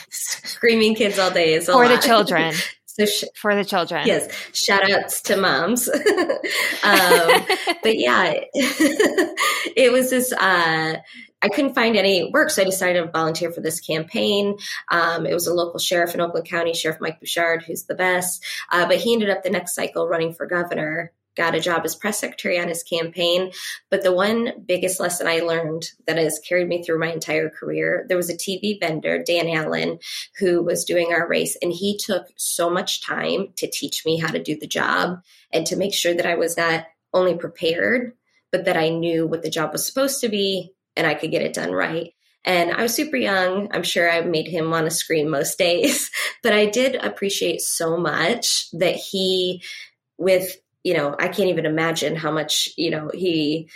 screaming 0.09 0.95
kids 0.95 1.17
all 1.17 1.31
day. 1.31 1.53
Is 1.53 1.65
for 1.65 1.87
the 1.87 1.97
children. 2.05 2.53
So 2.99 3.05
sh- 3.05 3.23
for 3.35 3.55
the 3.55 3.65
children. 3.65 4.05
Yes. 4.05 4.29
Shout 4.53 4.89
outs 4.89 5.21
to 5.23 5.37
moms. 5.37 5.87
um, 5.89 6.01
but 7.83 7.97
yeah, 7.97 8.33
it 8.53 9.91
was 9.91 10.09
this, 10.09 10.33
uh, 10.33 10.97
I 11.41 11.47
couldn't 11.47 11.73
find 11.73 11.95
any 11.95 12.29
work, 12.31 12.49
so 12.49 12.61
I 12.61 12.65
decided 12.65 13.01
to 13.01 13.11
volunteer 13.11 13.51
for 13.51 13.61
this 13.61 13.79
campaign. 13.79 14.57
Um, 14.89 15.25
it 15.25 15.33
was 15.33 15.47
a 15.47 15.53
local 15.53 15.79
sheriff 15.79 16.13
in 16.13 16.21
Oakland 16.21 16.47
County, 16.47 16.73
Sheriff 16.73 16.99
Mike 16.99 17.19
Bouchard, 17.19 17.63
who's 17.63 17.85
the 17.85 17.95
best. 17.95 18.43
Uh, 18.71 18.85
but 18.87 18.97
he 18.97 19.13
ended 19.13 19.29
up 19.29 19.43
the 19.43 19.49
next 19.49 19.73
cycle 19.73 20.07
running 20.07 20.33
for 20.33 20.45
governor, 20.45 21.13
got 21.35 21.55
a 21.55 21.59
job 21.59 21.83
as 21.85 21.95
press 21.95 22.19
secretary 22.19 22.59
on 22.59 22.67
his 22.67 22.83
campaign. 22.83 23.51
But 23.89 24.03
the 24.03 24.13
one 24.13 24.63
biggest 24.65 24.99
lesson 24.99 25.27
I 25.27 25.39
learned 25.39 25.89
that 26.07 26.17
has 26.17 26.39
carried 26.39 26.67
me 26.67 26.83
through 26.83 26.99
my 26.99 27.11
entire 27.11 27.49
career 27.49 28.05
there 28.07 28.17
was 28.17 28.29
a 28.29 28.35
TV 28.35 28.79
vendor, 28.79 29.23
Dan 29.23 29.47
Allen, 29.49 29.99
who 30.39 30.63
was 30.63 30.85
doing 30.85 31.13
our 31.13 31.27
race, 31.27 31.55
and 31.61 31.71
he 31.71 31.97
took 31.97 32.27
so 32.35 32.69
much 32.69 33.01
time 33.01 33.49
to 33.57 33.69
teach 33.69 34.05
me 34.05 34.17
how 34.19 34.31
to 34.31 34.41
do 34.41 34.57
the 34.59 34.67
job 34.67 35.19
and 35.51 35.65
to 35.67 35.75
make 35.75 35.93
sure 35.93 36.13
that 36.13 36.25
I 36.25 36.35
was 36.35 36.57
not 36.57 36.85
only 37.13 37.35
prepared, 37.35 38.13
but 38.51 38.65
that 38.65 38.77
I 38.77 38.89
knew 38.89 39.27
what 39.27 39.43
the 39.43 39.49
job 39.49 39.71
was 39.71 39.85
supposed 39.85 40.21
to 40.21 40.29
be 40.29 40.73
and 40.95 41.07
I 41.07 41.13
could 41.13 41.31
get 41.31 41.41
it 41.41 41.53
done 41.53 41.71
right. 41.71 42.13
And 42.45 42.71
I 42.71 42.83
was 42.83 42.93
super 42.93 43.17
young. 43.17 43.69
I'm 43.71 43.83
sure 43.83 44.09
I 44.09 44.21
made 44.21 44.47
him 44.47 44.69
want 44.69 44.85
to 44.85 44.91
scream 44.91 45.29
most 45.29 45.57
days, 45.57 46.11
but 46.43 46.53
I 46.53 46.65
did 46.65 46.95
appreciate 46.95 47.61
so 47.61 47.97
much 47.97 48.69
that 48.73 48.95
he, 48.95 49.63
with, 50.17 50.55
you 50.83 50.93
know, 50.93 51.15
I 51.17 51.27
can't 51.27 51.49
even 51.49 51.65
imagine 51.65 52.15
how 52.15 52.31
much, 52.31 52.69
you 52.77 52.89
know, 52.89 53.11
he 53.13 53.69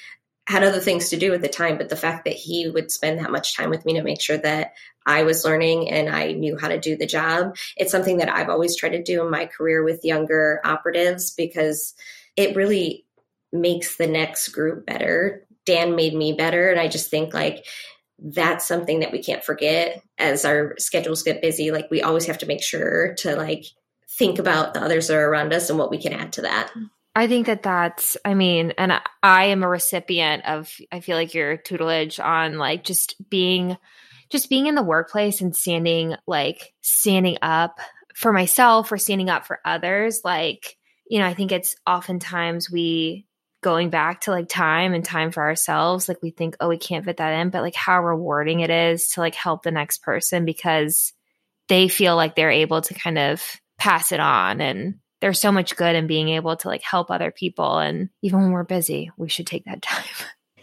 had 0.48 0.64
other 0.64 0.80
things 0.80 1.10
to 1.10 1.18
do 1.18 1.34
at 1.34 1.42
the 1.42 1.48
time, 1.48 1.78
but 1.78 1.90
the 1.90 1.96
fact 1.96 2.26
that 2.26 2.34
he 2.34 2.70
would 2.70 2.92
spend 2.92 3.20
that 3.20 3.32
much 3.32 3.56
time 3.56 3.70
with 3.70 3.86
me 3.86 3.94
to 3.94 4.04
make 4.04 4.22
sure 4.22 4.38
that 4.38 4.74
I 5.06 5.24
was 5.24 5.46
learning 5.46 5.90
and 5.90 6.10
I 6.10 6.34
knew 6.34 6.58
how 6.58 6.68
to 6.68 6.80
do 6.80 6.98
the 6.98 7.06
job, 7.06 7.56
it's 7.78 7.92
something 7.92 8.18
that 8.18 8.30
I've 8.30 8.50
always 8.50 8.76
tried 8.76 8.90
to 8.90 9.04
do 9.04 9.24
in 9.24 9.32
my 9.32 9.46
career 9.46 9.84
with 9.84 10.04
younger 10.04 10.60
operatives 10.66 11.32
because 11.32 11.94
it 12.36 12.56
really 12.56 13.06
makes 13.52 13.96
the 13.98 14.08
next 14.08 14.50
group 14.50 14.86
better 14.86 15.46
Dan 15.66 15.96
made 15.96 16.14
me 16.14 16.34
better. 16.34 16.70
And 16.70 16.80
I 16.80 16.88
just 16.88 17.10
think 17.10 17.34
like 17.34 17.66
that's 18.20 18.68
something 18.68 19.00
that 19.00 19.12
we 19.12 19.24
can't 19.24 19.44
forget 19.44 20.04
as 20.18 20.46
our 20.46 20.76
schedules 20.78 21.24
get 21.24 21.42
busy. 21.42 21.72
Like 21.72 21.90
we 21.90 22.02
always 22.02 22.26
have 22.26 22.38
to 22.40 22.46
make 22.46 22.64
sure 22.64 23.16
to 23.20 23.36
like 23.36 23.66
think 24.18 24.40
about 24.40 24.74
the 24.74 24.82
others 24.82 25.08
that 25.08 25.18
are 25.18 25.30
around 25.30 25.54
us 25.54 25.70
and 25.70 25.80
what 25.80 25.92
we 25.92 25.98
can 25.98 26.14
add 26.14 26.34
to 26.34 26.42
that. 26.44 26.72
I 27.16 27.28
think 27.28 27.46
that 27.46 27.64
that's, 27.64 28.18
I 28.26 28.34
mean, 28.34 28.74
and 28.78 29.00
I, 29.22 29.46
am 29.46 29.64
a 29.64 29.68
recipient 29.70 30.46
of, 30.46 30.74
I 30.92 31.00
feel 31.00 31.16
like 31.16 31.34
your 31.34 31.58
tutelage 31.58 32.20
on 32.20 32.58
like 32.58 32.84
just 32.84 33.16
being, 33.30 33.78
just 34.32 34.50
being 34.50 34.66
in 34.66 34.76
the 34.76 34.82
workplace 34.82 35.42
and 35.42 35.56
standing, 35.56 36.16
like 36.26 36.74
standing 36.82 37.38
up 37.42 37.80
for 38.16 38.34
myself 38.34 38.92
or 38.92 38.98
standing 38.98 39.30
up 39.30 39.46
for 39.46 39.60
others. 39.64 40.22
Like, 40.24 40.76
you 41.08 41.20
know, 41.20 41.26
I 41.26 41.36
think 41.36 41.52
it's 41.52 41.76
oftentimes 41.86 42.72
we 42.72 43.28
going 43.62 43.90
back 43.90 44.22
to 44.22 44.32
like 44.32 44.50
time 44.50 44.94
and 44.94 45.06
time 45.06 45.32
for 45.32 45.42
ourselves 45.42 46.10
like 46.10 46.22
we 46.22 46.32
think 46.32 46.58
oh 46.60 46.68
we 46.68 46.78
can't 46.78 47.06
fit 47.06 47.16
that 47.16 47.40
in 47.40 47.50
but 47.50 47.62
like 47.62 47.76
how 47.76 48.04
rewarding 48.04 48.60
it 48.60 48.70
is 48.70 49.08
to 49.08 49.22
like 49.22 49.34
help 49.36 49.64
the 49.64 49.72
next 49.72 50.04
person 50.04 50.44
because 50.44 51.14
they 51.70 51.88
feel 51.88 52.18
like 52.18 52.36
they're 52.36 52.52
able 52.52 52.82
to 52.82 52.94
kind 52.94 53.18
of 53.18 53.42
pass 53.84 54.14
it 54.14 54.20
on. 54.22 54.62
And 54.62 54.96
there's 55.20 55.42
so 55.42 55.52
much 55.52 55.76
good 55.76 55.94
in 55.94 56.08
being 56.08 56.30
able 56.30 56.56
to 56.56 56.68
like 56.70 56.84
help 56.84 57.12
other 57.12 57.32
people. 57.32 57.80
And 57.80 58.10
even 58.22 58.42
when 58.42 58.52
we're 58.52 58.64
busy 58.64 59.12
we 59.18 59.28
should 59.28 59.46
take 59.46 59.66
that 59.66 59.82
time 59.82 60.06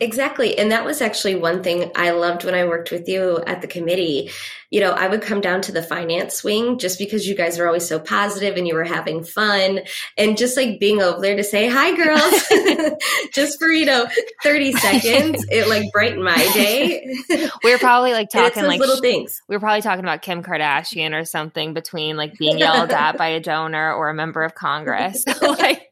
Exactly. 0.01 0.59
And 0.59 0.73
that 0.73 0.87
was 0.87 1.03
actually 1.03 1.35
one 1.35 1.63
thing 1.63 1.91
I 1.95 2.13
loved 2.13 2.45
when 2.45 2.55
I 2.55 2.65
worked 2.65 2.91
with 2.91 3.07
you 3.07 3.39
at 3.47 3.61
the 3.61 3.69
committee. 3.69 4.31
You 4.71 4.81
know, 4.81 4.93
I 4.93 5.09
would 5.09 5.21
come 5.21 5.43
down 5.43 5.61
to 5.63 5.73
the 5.73 5.83
finance 5.83 6.43
wing 6.43 6.79
just 6.79 6.99
because 6.99 7.29
you 7.29 7.35
guys 7.35 7.59
were 7.59 7.67
always 7.67 7.87
so 7.87 7.99
positive 7.99 8.57
and 8.57 8.67
you 8.67 8.75
were 8.75 8.85
having 8.85 9.23
fun 9.23 9.81
and 10.17 10.39
just 10.39 10.57
like 10.57 10.81
being 10.81 11.03
over 11.03 11.21
there 11.21 11.37
to 11.37 11.45
say, 11.45 11.69
hi, 11.69 11.95
girls, 11.95 12.95
just 13.35 13.59
for, 13.59 13.69
you 13.69 13.85
know, 13.85 14.07
30 14.43 14.73
seconds. 14.79 15.45
It 15.51 15.69
like 15.69 15.93
brightened 15.93 16.25
my 16.25 16.37
day. 16.55 17.15
We 17.63 17.71
were 17.71 17.79
probably 17.79 18.13
like 18.13 18.31
talking 18.31 18.65
like 18.65 18.81
little 18.81 19.01
things. 19.03 19.43
We 19.49 19.57
were 19.57 19.61
probably 19.61 19.83
talking 19.83 20.05
about 20.05 20.23
Kim 20.23 20.43
Kardashian 20.43 21.13
or 21.13 21.27
something 21.27 21.75
between 21.75 22.17
like 22.17 22.39
being 22.39 22.59
yelled 22.59 22.93
at 22.93 23.19
by 23.19 23.29
a 23.29 23.41
donor 23.41 23.93
or 23.93 24.09
a 24.09 24.15
member 24.15 24.45
of 24.45 24.55
Congress. 24.55 25.25
like, 25.43 25.90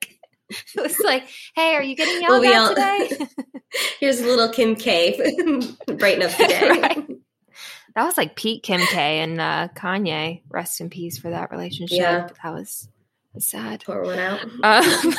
it 0.74 0.82
was 0.82 0.98
like, 1.00 1.28
hey, 1.54 1.74
are 1.74 1.82
you 1.82 1.96
getting 1.96 2.22
yelled 2.22 2.40
we'll 2.40 2.52
at 2.52 2.60
all, 2.60 2.68
today? 2.74 3.26
Here's 4.00 4.20
a 4.20 4.26
little 4.26 4.48
Kim 4.48 4.76
K. 4.76 5.16
brighten 5.86 6.22
up 6.22 6.36
the 6.36 6.46
day. 6.48 6.68
right. 6.68 7.06
That 7.94 8.04
was 8.04 8.16
like 8.16 8.36
Pete 8.36 8.62
Kim 8.62 8.80
K 8.80 9.20
and 9.20 9.40
uh, 9.40 9.68
Kanye. 9.74 10.42
Rest 10.48 10.80
in 10.80 10.88
peace 10.88 11.18
for 11.18 11.30
that 11.30 11.50
relationship. 11.50 11.98
Yeah. 11.98 12.28
That 12.42 12.54
was, 12.54 12.88
was 13.34 13.46
sad. 13.46 13.82
Pour 13.84 14.02
one 14.04 14.18
out. 14.18 14.40
Um, 14.62 15.14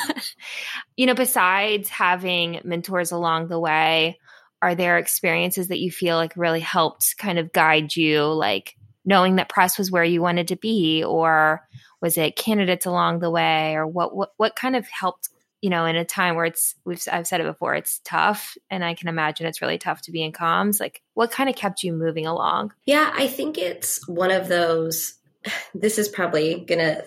you 0.96 1.06
know, 1.06 1.14
besides 1.14 1.90
having 1.90 2.62
mentors 2.64 3.12
along 3.12 3.50
the 3.50 3.60
way, 3.60 4.18
are 4.62 4.76
there 4.76 4.98
experiences 4.98 5.68
that 5.70 5.80
you 5.80 5.92
feel 5.92 6.16
like 6.16 6.34
really 6.36 6.60
helped 6.60 7.16
kind 7.18 7.38
of 7.38 7.52
guide 7.52 7.96
you, 7.96 8.24
like 8.24 8.76
knowing 9.06 9.38
that 9.38 9.50
press 9.50 9.78
was 9.78 9.92
where 9.92 10.04
you 10.04 10.22
wanted 10.22 10.50
to 10.50 10.56
be, 10.56 11.04
or 11.04 11.62
was 12.02 12.18
it 12.18 12.36
candidates 12.36 12.86
along 12.86 13.20
the 13.20 13.30
way 13.30 13.76
or 13.76 13.86
what 13.86 14.16
what 14.16 14.32
what 14.38 14.56
kind 14.56 14.76
of 14.76 14.88
helped 14.88 15.30
you 15.62 15.70
know 15.70 15.86
in 15.86 15.96
a 15.96 16.06
time 16.06 16.36
where 16.36 16.46
it's 16.46 16.76
we've 16.86 17.02
I've 17.12 17.28
said 17.28 17.42
it 17.42 17.48
before 17.48 17.76
it's 17.76 18.00
tough 18.04 18.58
and 18.70 18.84
I 18.84 18.94
can 18.94 19.08
imagine 19.08 19.48
it's 19.48 19.62
really 19.62 19.78
tough 19.78 20.02
to 20.04 20.12
be 20.12 20.24
in 20.24 20.32
comms 20.32 20.80
like 20.80 21.02
what 21.14 21.32
kind 21.32 21.50
of 21.50 21.56
kept 21.56 21.84
you 21.84 21.94
moving 21.94 22.26
along 22.26 22.74
yeah 22.86 23.12
I 23.16 23.28
think 23.28 23.58
it's 23.58 24.08
one 24.08 24.32
of 24.32 24.48
those 24.48 25.16
this 25.74 25.98
is 25.98 26.08
probably 26.08 26.66
going 26.66 26.80
to 26.80 27.06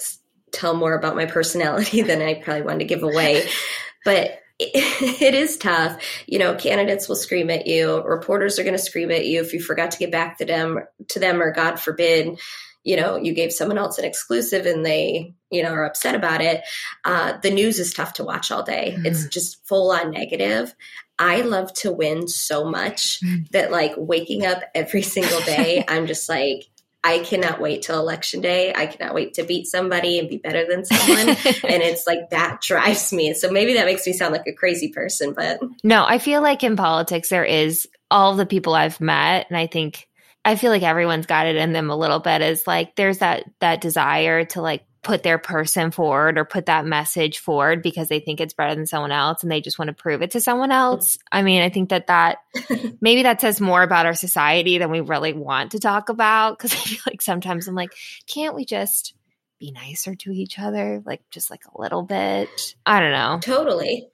tell 0.53 0.75
more 0.75 0.95
about 0.95 1.17
my 1.17 1.27
personality 1.27 2.03
than 2.03 2.21
I 2.21 2.35
probably 2.35 2.63
wanted 2.63 2.81
to 2.81 2.85
give 2.85 3.03
away 3.03 3.49
but 4.05 4.39
it 4.59 5.35
is 5.35 5.57
tough. 5.57 6.01
You 6.27 6.39
know, 6.39 6.55
candidates 6.55 7.09
will 7.09 7.17
scream 7.17 7.51
at 7.51 7.67
you. 7.67 8.01
Reporters 8.03 8.59
are 8.59 8.63
going 8.63 8.77
to 8.77 8.83
scream 8.83 9.11
at 9.11 9.27
you 9.27 9.41
if 9.41 9.53
you 9.53 9.61
forgot 9.61 9.91
to 9.93 9.99
get 9.99 10.13
back 10.13 10.39
to 10.39 10.45
them, 10.45 10.79
to 11.09 11.19
them, 11.19 11.43
or 11.43 11.53
God 11.53 11.81
forbid, 11.81 12.39
you 12.85 12.97
know 12.97 13.17
you 13.17 13.33
gave 13.33 13.53
someone 13.53 13.79
else 13.79 13.99
an 13.99 14.05
exclusive 14.05 14.67
and 14.67 14.85
they 14.85 15.35
you 15.51 15.63
know 15.63 15.73
are 15.73 15.85
upset 15.85 16.15
about 16.15 16.41
it 16.41 16.63
uh, 17.05 17.37
the 17.43 17.51
news 17.51 17.79
is 17.79 17.93
tough 17.93 18.15
to 18.15 18.25
watch 18.25 18.51
all 18.51 18.63
day 18.63 18.95
mm. 18.99 19.07
it's 19.07 19.27
just 19.27 19.67
full 19.67 19.91
on 19.91 20.11
negative 20.11 20.75
i 21.19 21.43
love 21.43 21.73
to 21.73 21.93
win 21.93 22.27
so 22.29 22.65
much 22.65 23.21
mm. 23.21 23.49
that 23.51 23.71
like 23.71 23.93
waking 23.97 24.45
up 24.45 24.63
every 24.75 25.03
single 25.17 25.41
day 25.41 25.85
i'm 25.89 26.07
just 26.07 26.29
like 26.29 26.65
I 27.05 27.19
cannot 27.19 27.61
wait 27.61 27.83
till 27.83 27.99
election 27.99 28.41
day. 28.41 28.73
I 28.73 28.87
cannot 28.87 29.13
wait 29.13 29.35
to 29.35 29.43
beat 29.43 29.67
somebody 29.67 30.21
and 30.21 30.29
be 30.29 30.37
better 30.37 30.65
than 30.69 30.85
someone. 30.85 31.31
and 31.65 31.83
it's 31.83 32.07
like 32.07 32.31
that 32.31 32.61
drives 32.61 33.13
me. 33.13 33.35
So 33.35 33.51
maybe 33.51 33.75
that 33.75 33.87
makes 33.87 34.07
me 34.07 34.13
sound 34.13 34.33
like 34.33 34.47
a 34.47 34.53
crazy 34.53 34.89
person, 34.89 35.33
but 35.33 35.61
no, 35.83 36.05
I 36.07 36.19
feel 36.19 36.43
like 36.43 36.63
in 36.63 36.77
politics, 36.77 37.29
there 37.29 37.45
is 37.45 37.89
all 38.09 38.37
the 38.37 38.47
people 38.47 38.75
I've 38.75 39.01
met. 39.01 39.47
And 39.49 39.57
I 39.57 39.67
think 39.67 40.09
I 40.45 40.57
feel 40.57 40.71
like 40.71 40.83
everyone's 40.83 41.27
got 41.27 41.47
it 41.47 41.57
in 41.57 41.73
them 41.73 41.91
a 41.91 41.97
little 41.97 42.19
bit 42.19 42.43
is 42.43 42.67
like 42.67 42.97
there's 42.97 43.19
that 43.19 43.45
that 43.61 43.81
desire 43.81 44.45
to 44.47 44.63
like 44.63 44.85
put 45.03 45.25
their 45.25 45.39
person 45.39 45.91
forward 45.91 46.39
or 46.39 46.45
put 46.45 46.67
that 46.67 46.87
message 46.87 47.41
forward 47.41 47.83
because 47.83 48.09
they 48.09 48.21
think 48.21 48.41
it's 48.41 48.55
better 48.55 48.75
than 48.75 48.87
someone 48.87 49.11
else 49.11 49.43
and 49.43 49.51
they 49.51 49.61
just 49.61 49.79
want 49.79 49.89
to 49.89 49.95
prove 49.95 50.23
it 50.23 50.31
to 50.31 50.41
someone 50.41 50.71
else. 50.71 51.19
I 51.31 51.43
mean, 51.43 51.61
I 51.61 51.71
think 51.71 51.91
that 51.91 52.07
that 52.07 52.39
maybe 53.01 53.25
that 53.25 53.41
says 53.41 53.61
more 53.61 53.83
about 53.83 54.07
our 54.07 54.15
society 54.15 54.79
than 54.79 54.91
we 54.91 55.01
really 55.01 55.33
want 55.33 55.73
to 55.73 55.81
talk 55.81 56.09
about 56.09 56.57
because 56.57 56.73
I 56.73 56.77
feel 56.77 57.03
like 57.07 57.21
sometimes 57.23 57.67
I'm 57.67 57.75
like, 57.75 57.95
can't 58.27 58.55
we 58.55 58.65
just 58.65 59.15
be 59.59 59.73
nicer 59.73 60.15
to 60.15 60.31
each 60.31 60.59
other? 60.59 61.03
Like 61.05 61.23
just 61.31 61.51
like 61.51 61.63
a 61.67 61.81
little 61.81 62.03
bit. 62.03 62.77
I 62.87 63.01
don't 63.01 63.13
know. 63.13 63.41
Totally. 63.43 64.09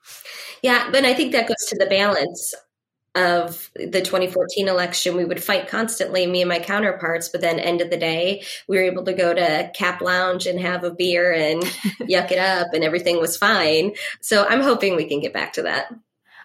Yeah 0.63 0.91
but 0.91 1.05
i 1.05 1.15
think 1.15 1.33
that 1.33 1.49
goes 1.49 1.67
to 1.69 1.77
the 1.79 1.87
balance 1.87 2.55
of 3.19 3.71
the 3.75 4.01
2014 4.01 4.69
election, 4.69 5.17
we 5.17 5.25
would 5.25 5.43
fight 5.43 5.69
constantly, 5.69 6.27
me 6.27 6.43
and 6.43 6.49
my 6.49 6.61
counterparts. 6.61 7.29
But 7.29 7.41
then, 7.41 7.59
end 7.59 7.81
of 7.81 7.91
the 7.91 7.97
day, 7.97 8.45
we 8.69 8.77
were 8.77 8.85
able 8.85 9.05
to 9.05 9.13
go 9.13 9.35
to 9.35 9.71
Cap 9.75 10.01
Lounge 10.01 10.47
and 10.47 10.61
have 10.61 10.85
a 10.85 10.91
beer 10.91 11.33
and 11.33 11.63
yuck 12.01 12.31
it 12.31 12.39
up, 12.39 12.69
and 12.73 12.85
everything 12.85 13.21
was 13.21 13.37
fine. 13.37 13.95
So 14.21 14.47
I'm 14.47 14.63
hoping 14.63 14.97
we 14.97 15.09
can 15.09 15.21
get 15.21 15.33
back 15.33 15.55
to 15.55 15.63
that. 15.63 15.93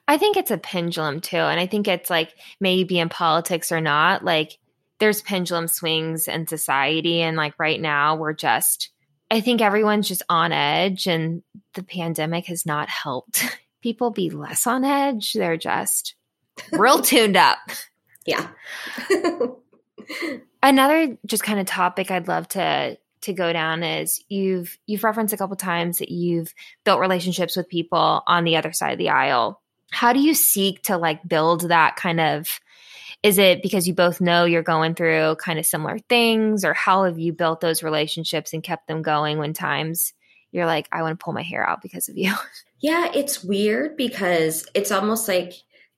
I 0.08 0.18
think 0.18 0.36
it's 0.36 0.52
a 0.52 0.58
pendulum 0.58 1.22
too. 1.22 1.38
And 1.38 1.60
I 1.60 1.66
think 1.66 1.88
it's 1.88 2.10
like 2.10 2.34
maybe 2.60 3.00
in 3.00 3.10
politics 3.10 3.72
or 3.72 3.80
not, 3.80 4.24
like 4.24 4.58
there's 5.00 5.22
pendulum 5.22 5.68
swings 5.68 6.28
in 6.28 6.48
society. 6.48 7.22
And 7.22 7.38
like 7.38 7.54
right 7.58 7.80
now, 7.80 8.16
we're 8.16 8.34
just, 8.34 8.90
I 9.32 9.42
think 9.42 9.62
everyone's 9.62 10.08
just 10.08 10.24
on 10.30 10.52
edge, 10.52 11.08
and 11.08 11.42
the 11.74 11.84
pandemic 11.84 12.46
has 12.48 12.66
not 12.66 12.90
helped 12.90 13.44
people 13.82 14.12
be 14.12 14.30
less 14.30 14.68
on 14.68 14.84
edge. 14.84 15.34
They're 15.34 15.58
just, 15.58 16.16
real 16.72 17.02
tuned 17.02 17.38
up. 17.38 17.60
Yeah. 18.26 18.48
Another 20.64 21.18
just 21.26 21.44
kind 21.44 21.60
of 21.60 21.66
topic 21.66 22.12
I'd 22.12 22.28
love 22.28 22.48
to 22.50 22.98
to 23.24 23.34
go 23.34 23.54
down 23.54 23.84
is 23.84 24.22
you've 24.28 24.78
you've 24.86 25.04
referenced 25.04 25.34
a 25.34 25.38
couple 25.38 25.56
times 25.56 25.98
that 25.98 26.12
you've 26.12 26.54
built 26.84 27.00
relationships 27.00 27.56
with 27.56 27.70
people 27.70 28.22
on 28.28 28.44
the 28.44 28.58
other 28.58 28.74
side 28.74 28.92
of 28.92 28.98
the 28.98 29.10
aisle. 29.10 29.62
How 29.92 30.14
do 30.14 30.20
you 30.20 30.34
seek 30.34 30.84
to 30.84 30.98
like 30.98 31.28
build 31.28 31.70
that 31.70 31.96
kind 31.96 32.20
of 32.20 32.60
is 33.24 33.38
it 33.38 33.62
because 33.62 33.88
you 33.88 33.94
both 33.94 34.20
know 34.20 34.44
you're 34.44 34.62
going 34.62 34.96
through 34.96 35.38
kind 35.38 35.58
of 35.58 35.66
similar 35.66 35.98
things 36.10 36.66
or 36.66 36.74
how 36.74 37.06
have 37.06 37.18
you 37.18 37.32
built 37.32 37.62
those 37.62 37.82
relationships 37.82 38.52
and 38.52 38.62
kept 38.62 38.88
them 38.88 39.02
going 39.02 39.38
when 39.38 39.54
times 39.54 40.14
you're 40.52 40.66
like 40.66 40.90
I 40.92 41.02
want 41.02 41.18
to 41.18 41.24
pull 41.24 41.34
my 41.34 41.44
hair 41.44 41.68
out 41.68 41.82
because 41.82 42.10
of 42.10 42.18
you? 42.18 42.34
Yeah, 42.80 43.10
it's 43.16 43.42
weird 43.42 43.96
because 43.96 44.68
it's 44.74 44.92
almost 44.92 45.30
like 45.30 45.54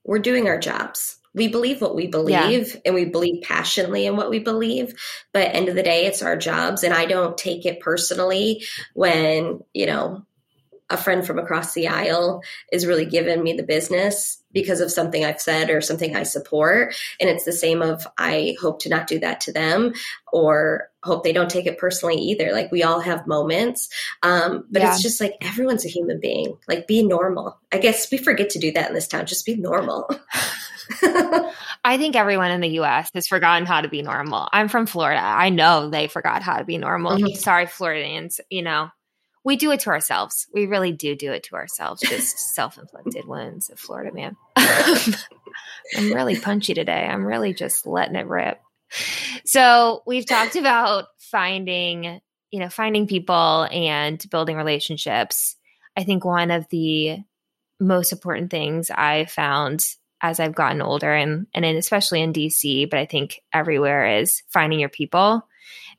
we're 0.05 0.19
doing 0.19 0.47
our 0.47 0.57
jobs. 0.57 1.17
We 1.33 1.49
believe 1.49 1.81
what 1.81 1.95
we 1.95 2.07
believe 2.07 2.73
yeah. 2.73 2.79
and 2.85 2.95
we 2.95 3.05
believe 3.05 3.43
passionately 3.43 4.05
in 4.05 4.15
what 4.15 4.29
we 4.29 4.39
believe. 4.39 4.95
But 5.33 5.53
end 5.53 5.67
of 5.67 5.75
the 5.75 5.83
day, 5.83 6.05
it's 6.05 6.21
our 6.21 6.37
jobs. 6.37 6.83
And 6.83 6.93
I 6.93 7.05
don't 7.05 7.37
take 7.37 7.65
it 7.65 7.81
personally 7.81 8.63
when, 8.93 9.59
you 9.73 9.85
know, 9.85 10.25
a 10.89 10.97
friend 10.97 11.25
from 11.25 11.39
across 11.39 11.73
the 11.73 11.87
aisle 11.87 12.43
is 12.71 12.85
really 12.85 13.05
giving 13.05 13.41
me 13.41 13.53
the 13.53 13.63
business 13.63 14.41
because 14.51 14.81
of 14.81 14.91
something 14.91 15.25
I've 15.25 15.41
said 15.41 15.69
or 15.69 15.81
something 15.81 16.15
I 16.15 16.23
support. 16.23 16.95
And 17.19 17.29
it's 17.29 17.43
the 17.43 17.51
same 17.51 17.81
of 17.81 18.07
I 18.17 18.55
hope 18.61 18.81
to 18.81 18.89
not 18.89 19.07
do 19.07 19.19
that 19.19 19.41
to 19.41 19.51
them 19.51 19.93
or 20.31 20.89
hope 21.03 21.23
they 21.23 21.33
don't 21.33 21.49
take 21.49 21.65
it 21.65 21.79
personally 21.79 22.15
either. 22.15 22.51
Like 22.51 22.71
we 22.71 22.83
all 22.83 22.99
have 22.99 23.27
moments. 23.27 23.89
Um, 24.23 24.65
but 24.69 24.81
yeah. 24.81 24.93
it's 24.93 25.01
just 25.01 25.19
like 25.19 25.33
everyone's 25.41 25.85
a 25.85 25.89
human 25.89 26.19
being. 26.19 26.57
Like 26.67 26.87
be 26.87 27.03
normal. 27.03 27.59
I 27.71 27.79
guess 27.79 28.09
we 28.11 28.17
forget 28.17 28.51
to 28.51 28.59
do 28.59 28.71
that 28.73 28.89
in 28.89 28.95
this 28.95 29.07
town. 29.07 29.25
Just 29.25 29.45
be 29.45 29.55
normal. 29.55 30.09
I 31.83 31.97
think 31.97 32.15
everyone 32.15 32.51
in 32.51 32.61
the 32.61 32.79
US 32.79 33.09
has 33.13 33.27
forgotten 33.27 33.65
how 33.65 33.81
to 33.81 33.89
be 33.89 34.03
normal. 34.03 34.47
I'm 34.51 34.69
from 34.69 34.85
Florida. 34.85 35.21
I 35.21 35.49
know 35.49 35.89
they 35.89 36.07
forgot 36.07 36.43
how 36.43 36.57
to 36.57 36.63
be 36.63 36.77
normal. 36.77 37.17
Mm-hmm. 37.17 37.35
Sorry, 37.35 37.65
Floridians. 37.65 38.39
You 38.49 38.61
know, 38.61 38.89
we 39.45 39.55
do 39.55 39.71
it 39.71 39.79
to 39.81 39.91
ourselves. 39.91 40.47
We 40.53 40.65
really 40.65 40.91
do 40.91 41.15
do 41.15 41.31
it 41.31 41.43
to 41.43 41.55
ourselves. 41.55 42.01
Just 42.01 42.39
self 42.55 42.77
inflicted 42.77 43.25
wounds 43.25 43.69
of 43.69 43.79
Florida 43.79 44.11
man. 44.11 44.35
I'm 44.57 46.11
really 46.11 46.37
punchy 46.37 46.73
today. 46.73 47.05
I'm 47.05 47.25
really 47.25 47.53
just 47.53 47.85
letting 47.85 48.15
it 48.15 48.27
rip. 48.27 48.59
So 49.45 50.01
we've 50.05 50.25
talked 50.25 50.55
about 50.55 51.05
finding, 51.19 52.19
you 52.51 52.59
know, 52.59 52.69
finding 52.69 53.07
people 53.07 53.67
and 53.71 54.23
building 54.29 54.57
relationships. 54.57 55.55
I 55.95 56.03
think 56.03 56.25
one 56.25 56.51
of 56.51 56.67
the 56.69 57.19
most 57.79 58.11
important 58.11 58.49
things 58.49 58.89
I 58.89 59.25
found 59.25 59.85
as 60.21 60.39
I've 60.39 60.55
gotten 60.55 60.81
older 60.81 61.13
and 61.13 61.45
and 61.53 61.65
especially 61.65 62.21
in 62.21 62.33
DC, 62.33 62.89
but 62.89 62.99
I 62.99 63.05
think 63.05 63.41
everywhere 63.53 64.17
is 64.17 64.41
finding 64.49 64.79
your 64.79 64.89
people 64.89 65.47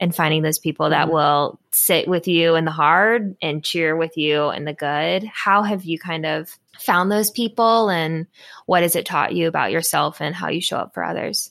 and 0.01 0.15
finding 0.15 0.43
those 0.43 0.59
people 0.59 0.91
that 0.91 1.07
mm-hmm. 1.07 1.15
will 1.15 1.61
sit 1.73 2.09
with 2.09 2.29
you 2.29 2.55
in 2.55 2.65
the 2.65 2.71
hard 2.71 3.37
and 3.43 3.65
cheer 3.65 3.97
with 3.97 4.17
you 4.17 4.51
in 4.51 4.65
the 4.65 4.73
good. 4.73 5.25
How 5.25 5.63
have 5.63 5.85
you 5.85 5.99
kind 5.99 6.27
of 6.27 6.57
found 6.79 7.11
those 7.11 7.31
people 7.31 7.91
and 7.91 8.27
what 8.67 8.83
has 8.83 8.97
it 8.97 9.07
taught 9.07 9.35
you 9.35 9.49
about 9.49 9.73
yourself 9.73 10.21
and 10.21 10.35
how 10.35 10.49
you 10.49 10.61
show 10.61 10.77
up 10.77 10.95
for 10.95 11.05
others? 11.05 11.51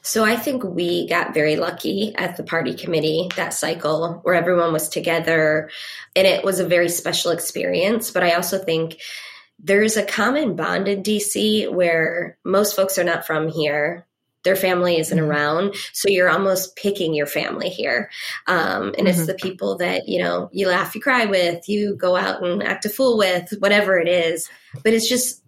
So 0.00 0.24
I 0.24 0.36
think 0.36 0.64
we 0.64 1.06
got 1.06 1.34
very 1.34 1.56
lucky 1.56 2.14
at 2.16 2.36
the 2.36 2.42
party 2.42 2.74
committee 2.74 3.30
that 3.36 3.54
cycle 3.54 4.20
where 4.24 4.34
everyone 4.34 4.72
was 4.72 4.88
together 4.88 5.70
and 6.16 6.26
it 6.26 6.44
was 6.44 6.58
a 6.58 6.66
very 6.66 6.88
special 6.88 7.30
experience. 7.30 8.10
But 8.10 8.24
I 8.24 8.32
also 8.32 8.58
think 8.58 9.00
there's 9.60 9.96
a 9.96 10.04
common 10.04 10.56
bond 10.56 10.88
in 10.88 11.02
DC 11.02 11.72
where 11.72 12.36
most 12.44 12.74
folks 12.74 12.98
are 12.98 13.04
not 13.04 13.26
from 13.26 13.48
here 13.48 14.06
their 14.44 14.56
family 14.56 14.98
isn't 14.98 15.18
mm-hmm. 15.18 15.30
around 15.30 15.74
so 15.92 16.08
you're 16.08 16.30
almost 16.30 16.76
picking 16.76 17.14
your 17.14 17.26
family 17.26 17.68
here 17.68 18.10
um, 18.46 18.88
and 18.88 18.94
mm-hmm. 18.96 19.06
it's 19.08 19.26
the 19.26 19.34
people 19.34 19.76
that 19.76 20.08
you 20.08 20.22
know 20.22 20.48
you 20.52 20.68
laugh 20.68 20.94
you 20.94 21.00
cry 21.00 21.24
with 21.24 21.68
you 21.68 21.96
go 21.96 22.16
out 22.16 22.42
and 22.44 22.62
act 22.62 22.84
a 22.84 22.88
fool 22.88 23.16
with 23.18 23.52
whatever 23.58 23.98
it 23.98 24.08
is 24.08 24.48
but 24.82 24.92
it's 24.92 25.08
just 25.08 25.42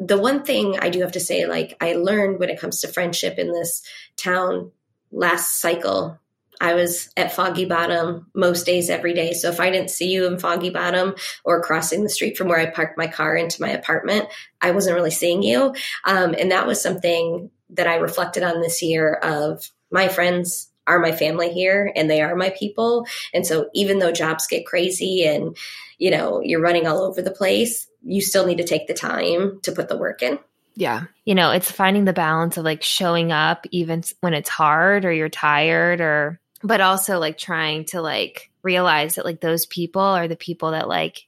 the 0.00 0.18
one 0.18 0.42
thing 0.42 0.78
I 0.80 0.88
do 0.88 1.00
have 1.02 1.12
to 1.12 1.20
say, 1.20 1.46
like 1.46 1.76
I 1.80 1.92
learned 1.92 2.40
when 2.40 2.48
it 2.48 2.58
comes 2.58 2.80
to 2.80 2.88
friendship 2.88 3.38
in 3.38 3.52
this 3.52 3.82
town 4.16 4.72
last 5.12 5.60
cycle, 5.60 6.18
I 6.60 6.74
was 6.74 7.10
at 7.16 7.32
Foggy 7.32 7.66
Bottom 7.66 8.26
most 8.34 8.64
days 8.64 8.90
every 8.90 9.12
day. 9.12 9.32
So 9.34 9.48
if 9.48 9.60
I 9.60 9.70
didn't 9.70 9.90
see 9.90 10.10
you 10.10 10.26
in 10.26 10.38
Foggy 10.38 10.70
Bottom 10.70 11.14
or 11.44 11.62
crossing 11.62 12.02
the 12.02 12.08
street 12.08 12.36
from 12.36 12.48
where 12.48 12.58
I 12.58 12.66
parked 12.66 12.98
my 12.98 13.06
car 13.06 13.36
into 13.36 13.62
my 13.62 13.70
apartment, 13.70 14.26
I 14.60 14.70
wasn't 14.70 14.96
really 14.96 15.10
seeing 15.10 15.42
you. 15.42 15.74
Um, 16.04 16.34
and 16.38 16.50
that 16.50 16.66
was 16.66 16.82
something 16.82 17.50
that 17.72 17.86
I 17.86 17.96
reflected 17.96 18.42
on 18.42 18.60
this 18.60 18.82
year 18.82 19.14
of 19.14 19.70
my 19.90 20.08
friends 20.08 20.70
are 20.86 20.98
my 20.98 21.12
family 21.12 21.50
here 21.52 21.92
and 21.94 22.10
they 22.10 22.20
are 22.20 22.34
my 22.34 22.50
people. 22.50 23.06
And 23.32 23.46
so 23.46 23.68
even 23.74 23.98
though 23.98 24.12
jobs 24.12 24.46
get 24.46 24.66
crazy 24.66 25.24
and, 25.24 25.56
you 25.98 26.10
know, 26.10 26.40
you're 26.40 26.60
running 26.60 26.86
all 26.86 27.02
over 27.02 27.22
the 27.22 27.30
place, 27.30 27.88
you 28.02 28.20
still 28.20 28.46
need 28.46 28.58
to 28.58 28.64
take 28.64 28.86
the 28.86 28.94
time 28.94 29.60
to 29.62 29.72
put 29.72 29.88
the 29.88 29.98
work 29.98 30.22
in. 30.22 30.38
Yeah. 30.74 31.04
You 31.24 31.34
know, 31.34 31.50
it's 31.50 31.70
finding 31.70 32.04
the 32.04 32.12
balance 32.12 32.56
of 32.56 32.64
like 32.64 32.82
showing 32.82 33.32
up 33.32 33.66
even 33.70 34.02
when 34.20 34.34
it's 34.34 34.48
hard 34.48 35.04
or 35.04 35.12
you're 35.12 35.28
tired 35.28 36.00
or 36.00 36.40
but 36.62 36.80
also 36.80 37.18
like 37.18 37.38
trying 37.38 37.84
to 37.86 38.02
like 38.02 38.50
realize 38.62 39.14
that 39.14 39.24
like 39.24 39.40
those 39.40 39.66
people 39.66 40.02
are 40.02 40.28
the 40.28 40.36
people 40.36 40.72
that 40.72 40.88
like 40.88 41.26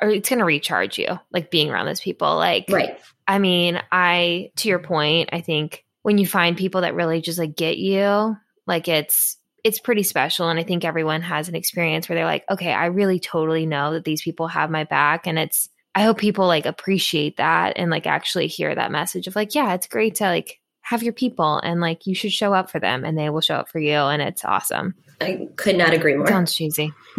are 0.00 0.10
it's 0.10 0.28
going 0.28 0.40
to 0.40 0.44
recharge 0.44 0.98
you 0.98 1.18
like 1.30 1.50
being 1.50 1.70
around 1.70 1.86
those 1.86 2.00
people 2.00 2.36
like 2.36 2.64
right 2.68 2.98
i 3.26 3.38
mean 3.38 3.80
i 3.92 4.50
to 4.56 4.68
your 4.68 4.78
point 4.78 5.28
i 5.32 5.40
think 5.40 5.84
when 6.02 6.18
you 6.18 6.26
find 6.26 6.56
people 6.56 6.82
that 6.82 6.94
really 6.94 7.20
just 7.20 7.38
like 7.38 7.56
get 7.56 7.78
you 7.78 8.36
like 8.66 8.88
it's 8.88 9.36
it's 9.62 9.78
pretty 9.78 10.02
special 10.02 10.48
and 10.48 10.58
i 10.58 10.62
think 10.62 10.84
everyone 10.84 11.22
has 11.22 11.48
an 11.48 11.54
experience 11.54 12.08
where 12.08 12.16
they're 12.16 12.24
like 12.24 12.44
okay 12.50 12.72
i 12.72 12.86
really 12.86 13.18
totally 13.18 13.66
know 13.66 13.92
that 13.92 14.04
these 14.04 14.22
people 14.22 14.48
have 14.48 14.70
my 14.70 14.84
back 14.84 15.26
and 15.26 15.38
it's 15.38 15.68
i 15.94 16.02
hope 16.02 16.18
people 16.18 16.46
like 16.46 16.66
appreciate 16.66 17.36
that 17.36 17.74
and 17.76 17.90
like 17.90 18.06
actually 18.06 18.46
hear 18.46 18.74
that 18.74 18.92
message 18.92 19.26
of 19.26 19.36
like 19.36 19.54
yeah 19.54 19.74
it's 19.74 19.86
great 19.86 20.14
to 20.16 20.24
like 20.24 20.60
have 20.84 21.02
your 21.02 21.14
people 21.14 21.58
and 21.60 21.80
like 21.80 22.06
you 22.06 22.14
should 22.14 22.32
show 22.32 22.52
up 22.52 22.70
for 22.70 22.78
them 22.78 23.04
and 23.04 23.16
they 23.16 23.30
will 23.30 23.40
show 23.40 23.54
up 23.54 23.70
for 23.70 23.78
you 23.78 23.94
and 23.94 24.20
it's 24.20 24.44
awesome. 24.44 24.94
I 25.20 25.48
could 25.56 25.76
not 25.76 25.92
agree 25.92 26.14
more. 26.14 26.26
Sounds 26.26 26.54
cheesy. 26.54 26.92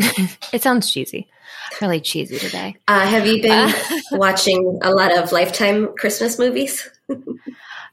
it 0.54 0.62
sounds 0.62 0.92
cheesy. 0.92 1.28
Really 1.82 2.00
cheesy 2.00 2.38
today. 2.38 2.76
Uh, 2.88 3.06
have 3.06 3.26
you 3.26 3.42
been 3.42 3.74
watching 4.12 4.80
a 4.82 4.92
lot 4.92 5.16
of 5.16 5.32
Lifetime 5.32 5.94
Christmas 5.98 6.38
movies? 6.40 6.90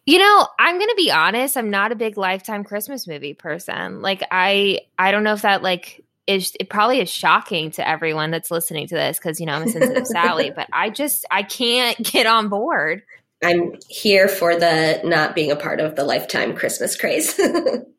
you 0.07 0.19
know, 0.19 0.49
I'm 0.59 0.77
going 0.77 0.89
to 0.89 0.95
be 0.97 1.11
honest, 1.11 1.57
I'm 1.57 1.71
not 1.71 1.93
a 1.93 1.97
big 1.97 2.17
Lifetime 2.17 2.65
Christmas 2.65 3.07
movie 3.07 3.35
person. 3.35 4.03
Like 4.03 4.23
I 4.31 4.81
I 4.99 5.11
don't 5.11 5.25
know 5.25 5.35
if 5.35 5.43
that 5.43 5.63
like 5.63 6.05
is 6.27 6.53
it 6.61 6.69
probably 6.69 7.01
is 7.01 7.11
shocking 7.11 7.71
to 7.73 7.87
everyone 7.87 8.31
that's 8.31 8.51
listening 8.51 8.87
to 8.89 8.95
this 8.95 9.19
because 9.19 9.41
you 9.41 9.47
know 9.47 9.55
I'm 9.55 9.63
a 9.63 9.69
sensitive 9.69 10.07
Sally, 10.07 10.51
but 10.55 10.69
I 10.73 10.91
just 10.91 11.25
I 11.31 11.43
can't 11.43 11.99
get 11.99 12.27
on 12.27 12.49
board. 12.49 13.03
I'm 13.45 13.75
here 13.89 14.29
for 14.29 14.55
the 14.55 15.01
not 15.03 15.35
being 15.35 15.51
a 15.51 15.57
part 15.57 15.81
of 15.81 15.97
the 15.97 16.05
lifetime 16.05 16.55
Christmas 16.55 16.97
craze. 16.97 17.41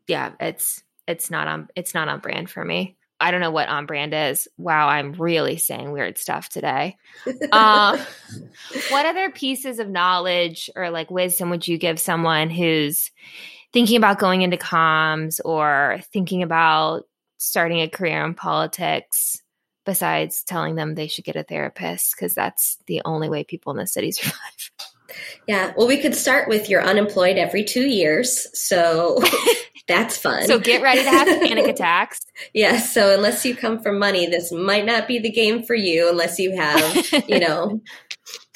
yeah, 0.08 0.32
it's 0.40 0.83
it's 1.08 1.30
not 1.30 1.48
on 1.48 1.68
it's 1.76 1.94
not 1.94 2.08
on 2.08 2.20
brand 2.20 2.50
for 2.50 2.64
me. 2.64 2.98
I 3.20 3.32
don't 3.32 3.40
know 3.40 3.52
what 3.52 3.70
on 3.70 3.86
brand 3.86 4.14
is. 4.14 4.48
Wow, 4.58 4.90
I'm 4.90 5.14
really 5.14 5.56
saying 5.58 5.92
weird 5.92 6.18
stuff 6.18 6.50
today. 6.50 6.98
um, 7.52 8.00
what 8.90 9.06
other 9.06 9.30
pieces 9.30 9.80
of 9.80 9.88
knowledge 9.88 10.70
or 10.76 10.90
like 10.90 11.10
wisdom 11.10 11.50
would 11.50 11.68
you 11.68 11.78
give 11.78 12.00
someone 12.00 12.50
who's 12.50 13.12
thinking 13.72 13.98
about 13.98 14.20
going 14.20 14.42
into 14.42 14.58
comms 14.58 15.40
or 15.46 16.00
thinking 16.12 16.44
about 16.44 17.04
starting 17.38 17.80
a 17.80 17.90
career 17.90 18.26
in 18.26 18.34
politics 18.34 19.42
besides 19.86 20.44
telling 20.44 20.76
them 20.76 20.96
they 20.96 21.08
should 21.08 21.26
get 21.26 21.36
a 21.36 21.44
therapist 21.44 22.16
because 22.16 22.34
that's 22.34 22.78
the 22.88 23.02
only 23.06 23.30
way 23.30 23.44
people 23.44 23.72
in 23.72 23.78
the 23.78 23.88
city 23.88 24.12
survive? 24.12 24.72
Yeah. 25.48 25.74
Well, 25.78 25.88
we 25.88 25.98
could 25.98 26.16
start 26.16 26.48
with 26.48 26.70
you're 26.70 26.84
unemployed 26.84 27.38
every 27.38 27.64
two 27.64 27.88
years. 27.88 28.48
So 28.58 29.22
that's 29.88 30.18
fun. 30.18 30.44
So 30.46 30.60
get 30.60 30.82
ready 30.82 31.04
to 31.04 31.10
have 31.10 31.28
panic 31.42 31.68
attacks. 31.68 32.20
yeah. 32.54 32.80
So 32.80 33.14
unless 33.14 33.46
you 33.46 33.56
come 33.56 33.82
from 33.82 34.00
money, 34.00 34.28
this 34.28 34.52
might 34.52 34.86
not 34.86 35.08
be 35.08 35.20
the 35.20 35.32
game 35.32 35.64
for 35.64 35.76
you 35.76 36.10
unless 36.10 36.40
you 36.40 36.56
have, 36.56 37.08
you 37.28 37.40
know, 37.40 37.82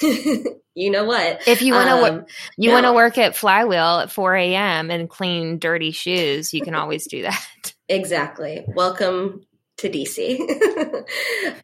you 0.00 0.90
know 0.90 1.04
what? 1.04 1.46
If 1.46 1.60
you 1.60 1.74
want 1.74 1.88
to, 1.88 2.12
um, 2.12 2.26
you 2.56 2.68
no. 2.68 2.74
want 2.74 2.86
to 2.86 2.92
work 2.92 3.18
at 3.18 3.36
Flywheel 3.36 4.00
at 4.00 4.10
4 4.10 4.36
a.m. 4.36 4.90
and 4.90 5.08
clean 5.08 5.58
dirty 5.58 5.90
shoes, 5.90 6.54
you 6.54 6.62
can 6.62 6.74
always 6.74 7.06
do 7.06 7.22
that. 7.22 7.74
Exactly. 7.88 8.64
Welcome 8.68 9.42
to 9.78 9.88
DC. 9.88 10.38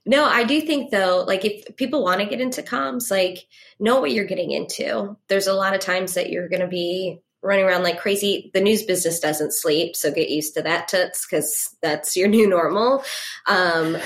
no, 0.07 0.25
I 0.25 0.45
do 0.45 0.61
think 0.61 0.91
though, 0.91 1.25
like 1.27 1.45
if 1.45 1.77
people 1.77 2.05
want 2.05 2.21
to 2.21 2.27
get 2.27 2.41
into 2.41 2.63
comms, 2.63 3.11
like 3.11 3.47
know 3.81 4.01
what 4.01 4.13
you're 4.13 4.25
getting 4.25 4.51
into. 4.51 5.17
There's 5.29 5.47
a 5.47 5.55
lot 5.55 5.75
of 5.75 5.81
times 5.81 6.15
that 6.15 6.31
you're 6.31 6.49
going 6.49 6.63
to 6.63 6.69
be 6.69 7.21
running 7.45 7.67
around 7.67 7.83
like 7.83 8.01
crazy. 8.01 8.51
The 8.55 8.61
news 8.61 8.83
business 8.83 9.21
doesn't 9.21 9.53
sleep, 9.53 9.95
so 9.95 10.11
get 10.11 10.31
used 10.31 10.55
to 10.55 10.63
that, 10.63 10.89
toots, 10.89 11.27
because 11.27 11.77
that's 11.83 12.17
your 12.17 12.29
new 12.37 12.49
normal. 12.49 13.05
Um, 13.47 13.97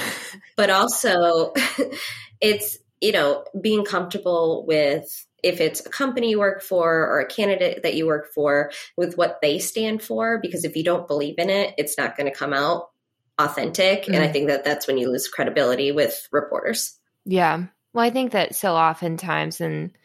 but 0.57 0.70
also, 0.70 1.53
it's 2.40 2.79
you 3.01 3.12
know 3.12 3.44
being 3.59 3.85
comfortable 3.85 4.64
with 4.66 5.27
if 5.42 5.61
it's 5.61 5.85
a 5.87 5.88
company 5.88 6.31
you 6.31 6.38
work 6.38 6.62
for 6.62 7.07
or 7.07 7.20
a 7.20 7.27
candidate 7.27 7.83
that 7.85 7.94
you 7.94 8.07
work 8.07 8.33
for 8.35 8.72
with 8.96 9.16
what 9.16 9.38
they 9.40 9.59
stand 9.59 10.03
for 10.03 10.38
because 10.38 10.64
if 10.64 10.74
you 10.74 10.83
don't 10.83 11.07
believe 11.07 11.37
in 11.38 11.48
it 11.48 11.74
it's 11.79 11.96
not 11.96 12.16
going 12.16 12.31
to 12.31 12.37
come 12.37 12.53
out 12.53 12.90
authentic 13.38 14.05
mm. 14.05 14.14
and 14.14 14.16
i 14.16 14.29
mm. 14.29 14.33
think 14.33 14.48
that 14.48 14.64
that's 14.64 14.87
when 14.87 14.98
you 14.98 15.09
lose 15.09 15.29
credibility 15.29 15.92
with 15.92 16.29
reporters 16.33 16.98
yeah 17.24 17.64
well 17.92 18.05
i 18.05 18.11
think 18.11 18.33
that 18.33 18.55
so 18.55 18.74
oftentimes 18.74 19.61
and 19.61 19.96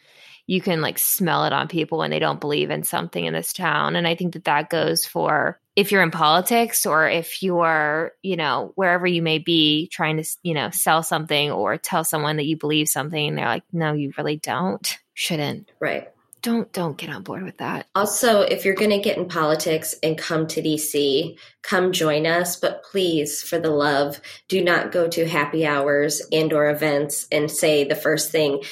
you 0.46 0.60
can 0.60 0.80
like 0.80 0.98
smell 0.98 1.44
it 1.44 1.52
on 1.52 1.68
people 1.68 1.98
when 1.98 2.10
they 2.10 2.18
don't 2.18 2.40
believe 2.40 2.70
in 2.70 2.82
something 2.82 3.24
in 3.24 3.32
this 3.32 3.52
town. 3.52 3.96
And 3.96 4.06
i 4.06 4.14
think 4.14 4.34
that 4.34 4.44
that 4.44 4.70
goes 4.70 5.06
for 5.06 5.58
if 5.76 5.90
you're 5.90 6.02
in 6.02 6.10
politics 6.10 6.86
or 6.86 7.08
if 7.08 7.42
you're 7.42 8.12
you 8.22 8.36
know 8.36 8.72
wherever 8.76 9.06
you 9.06 9.22
may 9.22 9.38
be 9.38 9.88
trying 9.88 10.22
to 10.22 10.28
you 10.42 10.54
know 10.54 10.70
sell 10.70 11.02
something 11.02 11.50
or 11.50 11.76
tell 11.76 12.04
someone 12.04 12.36
that 12.36 12.46
you 12.46 12.56
believe 12.56 12.88
something 12.88 13.28
and 13.28 13.38
they're 13.38 13.46
like 13.46 13.64
no 13.72 13.92
you 13.92 14.12
really 14.16 14.36
don't. 14.36 14.98
Shouldn't. 15.14 15.70
Right. 15.78 16.08
Don't 16.42 16.70
don't 16.72 16.98
get 16.98 17.08
on 17.08 17.22
board 17.22 17.42
with 17.42 17.56
that. 17.56 17.86
Also, 17.94 18.42
if 18.42 18.66
you're 18.66 18.74
going 18.74 18.90
to 18.90 18.98
get 18.98 19.16
in 19.16 19.28
politics 19.28 19.94
and 20.02 20.18
come 20.18 20.46
to 20.48 20.60
DC, 20.60 21.38
come 21.62 21.90
join 21.90 22.26
us, 22.26 22.56
but 22.56 22.82
please 22.82 23.40
for 23.40 23.58
the 23.58 23.70
love, 23.70 24.20
do 24.48 24.62
not 24.62 24.92
go 24.92 25.08
to 25.08 25.26
happy 25.26 25.64
hours 25.64 26.20
and 26.32 26.52
or 26.52 26.68
events 26.68 27.26
and 27.32 27.50
say 27.50 27.84
the 27.84 27.94
first 27.94 28.30
thing, 28.30 28.62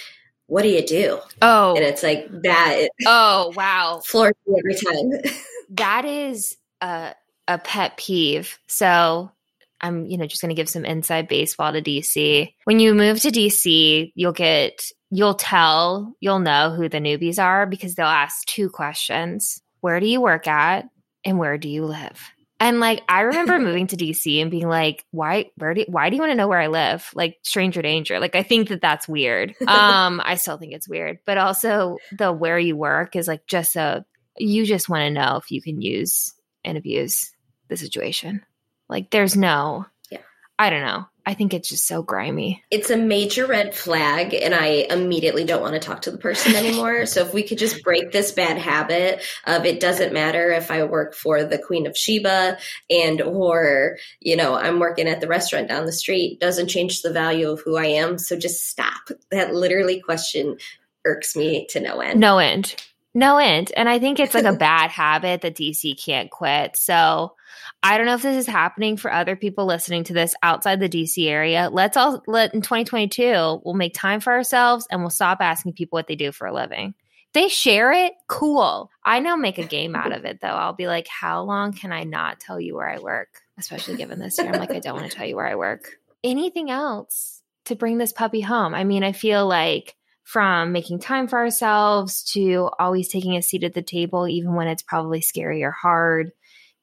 what 0.52 0.64
do 0.64 0.68
you 0.68 0.84
do? 0.84 1.18
Oh. 1.40 1.74
And 1.74 1.82
it's 1.82 2.02
like 2.02 2.28
that. 2.42 2.90
Oh, 3.06 3.54
wow. 3.56 4.02
Floors 4.04 4.34
every 4.46 4.74
time. 4.74 5.32
that 5.70 6.04
is 6.04 6.58
a 6.82 7.14
a 7.48 7.56
pet 7.56 7.96
peeve. 7.96 8.58
So, 8.66 9.32
I'm, 9.80 10.04
you 10.04 10.18
know, 10.18 10.26
just 10.26 10.42
going 10.42 10.50
to 10.50 10.54
give 10.54 10.68
some 10.68 10.84
inside 10.84 11.26
baseball 11.26 11.72
to 11.72 11.80
DC. 11.80 12.52
When 12.64 12.80
you 12.80 12.94
move 12.94 13.20
to 13.22 13.30
DC, 13.30 14.12
you'll 14.14 14.32
get 14.32 14.84
you'll 15.10 15.34
tell, 15.34 16.14
you'll 16.20 16.38
know 16.38 16.70
who 16.70 16.90
the 16.90 16.98
newbies 16.98 17.42
are 17.42 17.64
because 17.64 17.94
they'll 17.94 18.06
ask 18.06 18.44
two 18.44 18.68
questions 18.68 19.62
Where 19.80 20.00
do 20.00 20.06
you 20.06 20.20
work 20.20 20.46
at? 20.46 20.84
And 21.24 21.38
where 21.38 21.56
do 21.56 21.70
you 21.70 21.86
live? 21.86 22.30
And 22.62 22.78
like, 22.78 23.02
I 23.08 23.22
remember 23.22 23.58
moving 23.58 23.88
to 23.88 23.96
DC 23.96 24.40
and 24.40 24.48
being 24.48 24.68
like, 24.68 25.04
why, 25.10 25.50
where 25.56 25.74
do, 25.74 25.84
why 25.88 26.08
do 26.08 26.16
you 26.16 26.22
want 26.22 26.30
to 26.30 26.36
know 26.36 26.46
where 26.46 26.60
I 26.60 26.68
live? 26.68 27.10
Like, 27.12 27.38
stranger 27.42 27.82
danger. 27.82 28.20
Like, 28.20 28.36
I 28.36 28.44
think 28.44 28.68
that 28.68 28.80
that's 28.80 29.08
weird. 29.08 29.56
Um, 29.72 30.20
I 30.22 30.34
still 30.36 30.58
think 30.58 30.74
it's 30.74 30.88
weird, 30.88 31.18
but 31.24 31.38
also 31.38 31.96
the 32.16 32.30
where 32.30 32.58
you 32.58 32.76
work 32.76 33.16
is 33.16 33.26
like 33.26 33.46
just 33.46 33.74
a, 33.74 34.04
you 34.36 34.66
just 34.66 34.88
want 34.88 35.02
to 35.02 35.10
know 35.10 35.36
if 35.36 35.50
you 35.50 35.62
can 35.62 35.80
use 35.80 36.34
and 36.62 36.76
abuse 36.76 37.32
the 37.68 37.76
situation. 37.76 38.44
Like, 38.88 39.10
there's 39.10 39.34
no, 39.34 39.86
yeah. 40.10 40.18
I 40.58 40.68
don't 40.70 40.82
know. 40.82 41.06
I 41.24 41.34
think 41.34 41.54
it's 41.54 41.68
just 41.68 41.86
so 41.86 42.02
grimy. 42.02 42.64
It's 42.70 42.90
a 42.90 42.96
major 42.96 43.46
red 43.46 43.74
flag, 43.74 44.34
and 44.34 44.54
I 44.54 44.86
immediately 44.90 45.44
don't 45.44 45.62
want 45.62 45.74
to 45.74 45.80
talk 45.80 46.02
to 46.02 46.10
the 46.10 46.18
person 46.18 46.54
anymore. 46.54 47.06
so 47.06 47.22
if 47.22 47.32
we 47.32 47.42
could 47.42 47.58
just 47.58 47.82
break 47.84 48.10
this 48.10 48.32
bad 48.32 48.58
habit 48.58 49.22
of 49.46 49.64
it 49.64 49.80
doesn't 49.80 50.12
matter 50.12 50.50
if 50.50 50.70
I 50.70 50.84
work 50.84 51.14
for 51.14 51.44
the 51.44 51.58
Queen 51.58 51.86
of 51.86 51.96
Sheba 51.96 52.58
and 52.90 53.20
or 53.20 53.98
you 54.20 54.36
know 54.36 54.54
I'm 54.54 54.80
working 54.80 55.08
at 55.08 55.20
the 55.20 55.28
restaurant 55.28 55.68
down 55.68 55.86
the 55.86 55.92
street, 55.92 56.40
doesn't 56.40 56.68
change 56.68 57.02
the 57.02 57.12
value 57.12 57.50
of 57.50 57.60
who 57.60 57.76
I 57.76 57.86
am. 57.86 58.18
So 58.18 58.36
just 58.36 58.68
stop. 58.68 59.08
That 59.30 59.54
literally 59.54 60.00
question 60.00 60.58
irks 61.04 61.36
me 61.36 61.66
to 61.70 61.80
no 61.80 62.00
end. 62.00 62.20
No 62.20 62.38
end. 62.38 62.74
No 63.14 63.36
end. 63.38 63.72
And 63.76 63.88
I 63.88 63.98
think 63.98 64.20
it's 64.20 64.34
like 64.34 64.44
a 64.44 64.52
bad 64.56 64.90
habit 64.90 65.42
that 65.42 65.56
DC 65.56 66.02
can't 66.02 66.30
quit. 66.30 66.76
So 66.76 67.34
I 67.82 67.96
don't 67.96 68.06
know 68.06 68.14
if 68.14 68.22
this 68.22 68.36
is 68.36 68.46
happening 68.46 68.96
for 68.96 69.12
other 69.12 69.36
people 69.36 69.66
listening 69.66 70.04
to 70.04 70.14
this 70.14 70.34
outside 70.42 70.80
the 70.80 70.88
DC 70.88 71.28
area. 71.28 71.68
Let's 71.70 71.96
all 71.96 72.22
let 72.26 72.54
in 72.54 72.62
2022, 72.62 73.60
we'll 73.64 73.74
make 73.74 73.94
time 73.94 74.20
for 74.20 74.32
ourselves 74.32 74.86
and 74.90 75.00
we'll 75.00 75.10
stop 75.10 75.38
asking 75.40 75.74
people 75.74 75.96
what 75.96 76.06
they 76.06 76.16
do 76.16 76.32
for 76.32 76.46
a 76.46 76.54
living. 76.54 76.94
If 77.28 77.32
they 77.34 77.48
share 77.48 77.92
it, 77.92 78.14
cool. 78.28 78.90
I 79.04 79.20
now 79.20 79.36
make 79.36 79.58
a 79.58 79.64
game 79.64 79.94
out 79.94 80.12
of 80.12 80.24
it 80.24 80.40
though. 80.40 80.48
I'll 80.48 80.74
be 80.74 80.86
like, 80.86 81.08
how 81.08 81.42
long 81.42 81.72
can 81.72 81.92
I 81.92 82.04
not 82.04 82.40
tell 82.40 82.60
you 82.60 82.76
where 82.76 82.88
I 82.88 82.98
work? 82.98 83.28
Especially 83.58 83.96
given 83.96 84.18
this 84.18 84.38
year. 84.38 84.48
I'm 84.48 84.58
like, 84.58 84.70
I 84.70 84.80
don't 84.80 84.96
want 84.96 85.10
to 85.10 85.16
tell 85.16 85.26
you 85.26 85.36
where 85.36 85.46
I 85.46 85.56
work. 85.56 85.98
Anything 86.24 86.70
else 86.70 87.42
to 87.66 87.76
bring 87.76 87.98
this 87.98 88.12
puppy 88.12 88.40
home? 88.40 88.74
I 88.74 88.84
mean, 88.84 89.02
I 89.02 89.12
feel 89.12 89.46
like 89.46 89.96
from 90.24 90.72
making 90.72 91.00
time 91.00 91.28
for 91.28 91.38
ourselves 91.38 92.22
to 92.32 92.70
always 92.78 93.08
taking 93.08 93.36
a 93.36 93.42
seat 93.42 93.64
at 93.64 93.74
the 93.74 93.82
table, 93.82 94.28
even 94.28 94.54
when 94.54 94.68
it's 94.68 94.82
probably 94.82 95.20
scary 95.20 95.62
or 95.62 95.72
hard, 95.72 96.32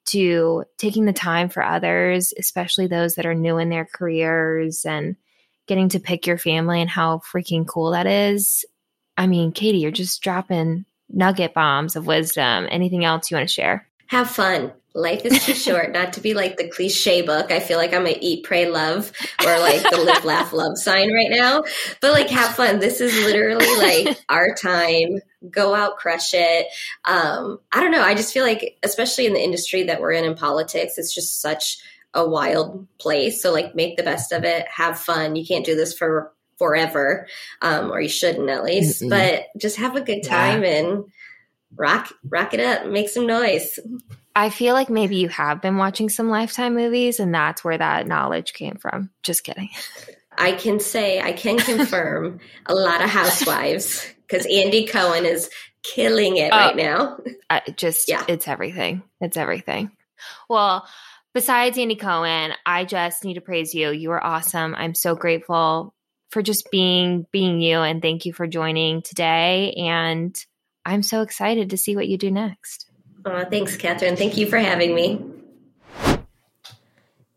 to 0.06 0.64
taking 0.78 1.04
the 1.04 1.12
time 1.12 1.48
for 1.48 1.62
others, 1.62 2.32
especially 2.38 2.86
those 2.86 3.14
that 3.14 3.26
are 3.26 3.34
new 3.34 3.58
in 3.58 3.68
their 3.68 3.84
careers 3.84 4.84
and 4.84 5.16
getting 5.66 5.88
to 5.90 6.00
pick 6.00 6.26
your 6.26 6.38
family 6.38 6.80
and 6.80 6.90
how 6.90 7.18
freaking 7.18 7.66
cool 7.66 7.92
that 7.92 8.06
is. 8.06 8.64
I 9.16 9.26
mean, 9.26 9.52
Katie, 9.52 9.78
you're 9.78 9.90
just 9.90 10.22
dropping 10.22 10.84
nugget 11.08 11.54
bombs 11.54 11.96
of 11.96 12.06
wisdom. 12.06 12.66
Anything 12.70 13.04
else 13.04 13.30
you 13.30 13.36
want 13.36 13.48
to 13.48 13.54
share? 13.54 13.89
Have 14.10 14.28
fun. 14.28 14.72
Life 14.92 15.24
is 15.24 15.44
too 15.44 15.54
short 15.54 15.92
not 15.92 16.14
to 16.14 16.20
be 16.20 16.34
like 16.34 16.56
the 16.56 16.68
cliche 16.68 17.22
book. 17.22 17.52
I 17.52 17.60
feel 17.60 17.78
like 17.78 17.94
I'm 17.94 18.08
a 18.08 18.18
eat, 18.20 18.42
pray, 18.42 18.68
love, 18.68 19.12
or 19.40 19.58
like 19.60 19.88
the 19.88 19.98
live, 19.98 20.24
laugh, 20.24 20.52
love 20.52 20.76
sign 20.76 21.12
right 21.12 21.30
now. 21.30 21.62
But 22.00 22.10
like, 22.10 22.28
have 22.30 22.56
fun. 22.56 22.80
This 22.80 23.00
is 23.00 23.14
literally 23.24 23.76
like 23.76 24.18
our 24.28 24.52
time. 24.52 25.20
Go 25.48 25.76
out, 25.76 25.96
crush 25.96 26.34
it. 26.34 26.66
Um, 27.04 27.60
I 27.70 27.78
don't 27.78 27.92
know. 27.92 28.02
I 28.02 28.16
just 28.16 28.34
feel 28.34 28.44
like, 28.44 28.78
especially 28.82 29.26
in 29.26 29.32
the 29.32 29.44
industry 29.44 29.84
that 29.84 30.00
we're 30.00 30.10
in 30.10 30.24
in 30.24 30.34
politics, 30.34 30.98
it's 30.98 31.14
just 31.14 31.40
such 31.40 31.78
a 32.12 32.28
wild 32.28 32.88
place. 32.98 33.40
So 33.40 33.52
like, 33.52 33.76
make 33.76 33.96
the 33.96 34.02
best 34.02 34.32
of 34.32 34.42
it. 34.42 34.66
Have 34.66 34.98
fun. 34.98 35.36
You 35.36 35.46
can't 35.46 35.64
do 35.64 35.76
this 35.76 35.94
for 35.94 36.32
forever, 36.58 37.28
um, 37.62 37.92
or 37.92 38.00
you 38.00 38.08
shouldn't 38.08 38.50
at 38.50 38.64
least. 38.64 39.02
Mm-hmm. 39.02 39.10
But 39.10 39.44
just 39.56 39.76
have 39.76 39.94
a 39.94 40.00
good 40.00 40.24
time 40.24 40.64
yeah. 40.64 40.80
and 40.80 41.04
rock 41.76 42.12
rock 42.24 42.54
it 42.54 42.60
up, 42.60 42.86
make 42.86 43.08
some 43.08 43.26
noise. 43.26 43.78
I 44.34 44.50
feel 44.50 44.74
like 44.74 44.90
maybe 44.90 45.16
you 45.16 45.28
have 45.28 45.60
been 45.60 45.76
watching 45.76 46.08
some 46.08 46.28
Lifetime 46.30 46.74
movies 46.74 47.20
and 47.20 47.34
that's 47.34 47.64
where 47.64 47.76
that 47.76 48.06
knowledge 48.06 48.52
came 48.52 48.76
from. 48.76 49.10
Just 49.22 49.44
kidding. 49.44 49.70
I 50.38 50.52
can 50.52 50.80
say, 50.80 51.20
I 51.20 51.32
can 51.32 51.58
confirm 51.58 52.40
a 52.66 52.74
lot 52.74 53.02
of 53.02 53.10
housewives 53.10 54.06
because 54.26 54.46
Andy 54.46 54.86
Cohen 54.86 55.26
is 55.26 55.50
killing 55.82 56.36
it 56.36 56.50
right 56.52 56.72
oh, 56.72 56.76
now. 56.76 57.18
I 57.50 57.62
just, 57.76 58.08
yeah. 58.08 58.24
it's 58.28 58.48
everything. 58.48 59.02
It's 59.20 59.36
everything. 59.36 59.90
Well, 60.48 60.86
besides 61.34 61.76
Andy 61.76 61.96
Cohen, 61.96 62.52
I 62.64 62.84
just 62.84 63.24
need 63.24 63.34
to 63.34 63.40
praise 63.40 63.74
you. 63.74 63.90
You 63.90 64.12
are 64.12 64.24
awesome. 64.24 64.74
I'm 64.74 64.94
so 64.94 65.14
grateful 65.14 65.94
for 66.30 66.42
just 66.42 66.70
being 66.70 67.26
being 67.32 67.60
you 67.60 67.78
and 67.78 68.00
thank 68.00 68.24
you 68.24 68.32
for 68.32 68.46
joining 68.46 69.02
today 69.02 69.72
and 69.72 70.34
I'm 70.84 71.02
so 71.02 71.22
excited 71.22 71.70
to 71.70 71.76
see 71.76 71.96
what 71.96 72.08
you 72.08 72.16
do 72.16 72.30
next. 72.30 72.90
Oh, 73.24 73.44
thanks, 73.44 73.76
Catherine. 73.76 74.16
Thank 74.16 74.36
you 74.36 74.46
for 74.46 74.58
having 74.58 74.94
me. 74.94 75.22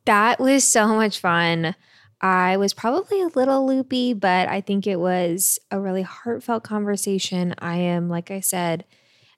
That 0.06 0.40
was 0.40 0.64
so 0.64 0.88
much 0.88 1.20
fun. 1.20 1.76
I 2.22 2.56
was 2.56 2.74
probably 2.74 3.22
a 3.22 3.28
little 3.28 3.68
loopy, 3.68 4.14
but 4.14 4.48
I 4.48 4.62
think 4.62 4.88
it 4.88 5.00
was 5.00 5.60
a 5.72 5.80
really 5.80 6.04
heartfelt 6.04 6.64
conversation. 6.64 7.54
I 7.60 7.78
am, 7.78 8.10
like 8.10 8.32
I 8.32 8.40
said 8.40 8.86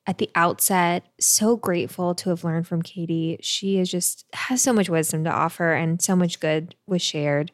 at 0.07 0.19
the 0.19 0.29
outset, 0.35 1.07
so 1.19 1.55
grateful 1.57 2.13
to 2.13 2.29
have 2.29 2.43
learned 2.43 2.67
from 2.67 2.83
Katie. 2.83 3.39
She 3.41 3.79
is 3.79 3.89
just 3.89 4.25
has 4.33 4.61
so 4.61 4.71
much 4.71 4.87
wisdom 4.87 5.23
to 5.23 5.31
offer, 5.31 5.73
and 5.73 5.99
so 5.99 6.15
much 6.15 6.39
good 6.39 6.75
was 6.85 7.01
shared. 7.01 7.51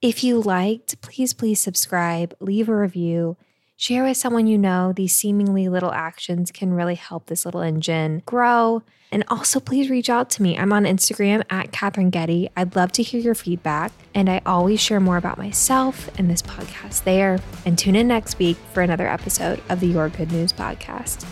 If 0.00 0.22
you 0.22 0.40
liked, 0.40 1.00
please, 1.00 1.34
please 1.34 1.60
subscribe, 1.60 2.36
leave 2.38 2.68
a 2.68 2.76
review. 2.76 3.36
Share 3.80 4.02
with 4.02 4.16
someone 4.16 4.48
you 4.48 4.58
know. 4.58 4.92
These 4.92 5.12
seemingly 5.12 5.68
little 5.68 5.92
actions 5.92 6.50
can 6.50 6.74
really 6.74 6.96
help 6.96 7.26
this 7.26 7.44
little 7.44 7.60
engine 7.60 8.24
grow. 8.26 8.82
And 9.12 9.22
also, 9.28 9.60
please 9.60 9.88
reach 9.88 10.10
out 10.10 10.30
to 10.30 10.42
me. 10.42 10.58
I'm 10.58 10.72
on 10.72 10.82
Instagram 10.82 11.44
at 11.48 11.70
Catherine 11.70 12.10
Getty. 12.10 12.50
I'd 12.56 12.74
love 12.74 12.90
to 12.92 13.04
hear 13.04 13.20
your 13.20 13.36
feedback. 13.36 13.92
And 14.16 14.28
I 14.28 14.42
always 14.44 14.80
share 14.80 14.98
more 14.98 15.16
about 15.16 15.38
myself 15.38 16.10
and 16.18 16.28
this 16.28 16.42
podcast 16.42 17.04
there. 17.04 17.38
And 17.64 17.78
tune 17.78 17.94
in 17.94 18.08
next 18.08 18.40
week 18.40 18.56
for 18.72 18.82
another 18.82 19.06
episode 19.06 19.62
of 19.68 19.78
the 19.78 19.86
Your 19.86 20.08
Good 20.08 20.32
News 20.32 20.52
podcast. 20.52 21.24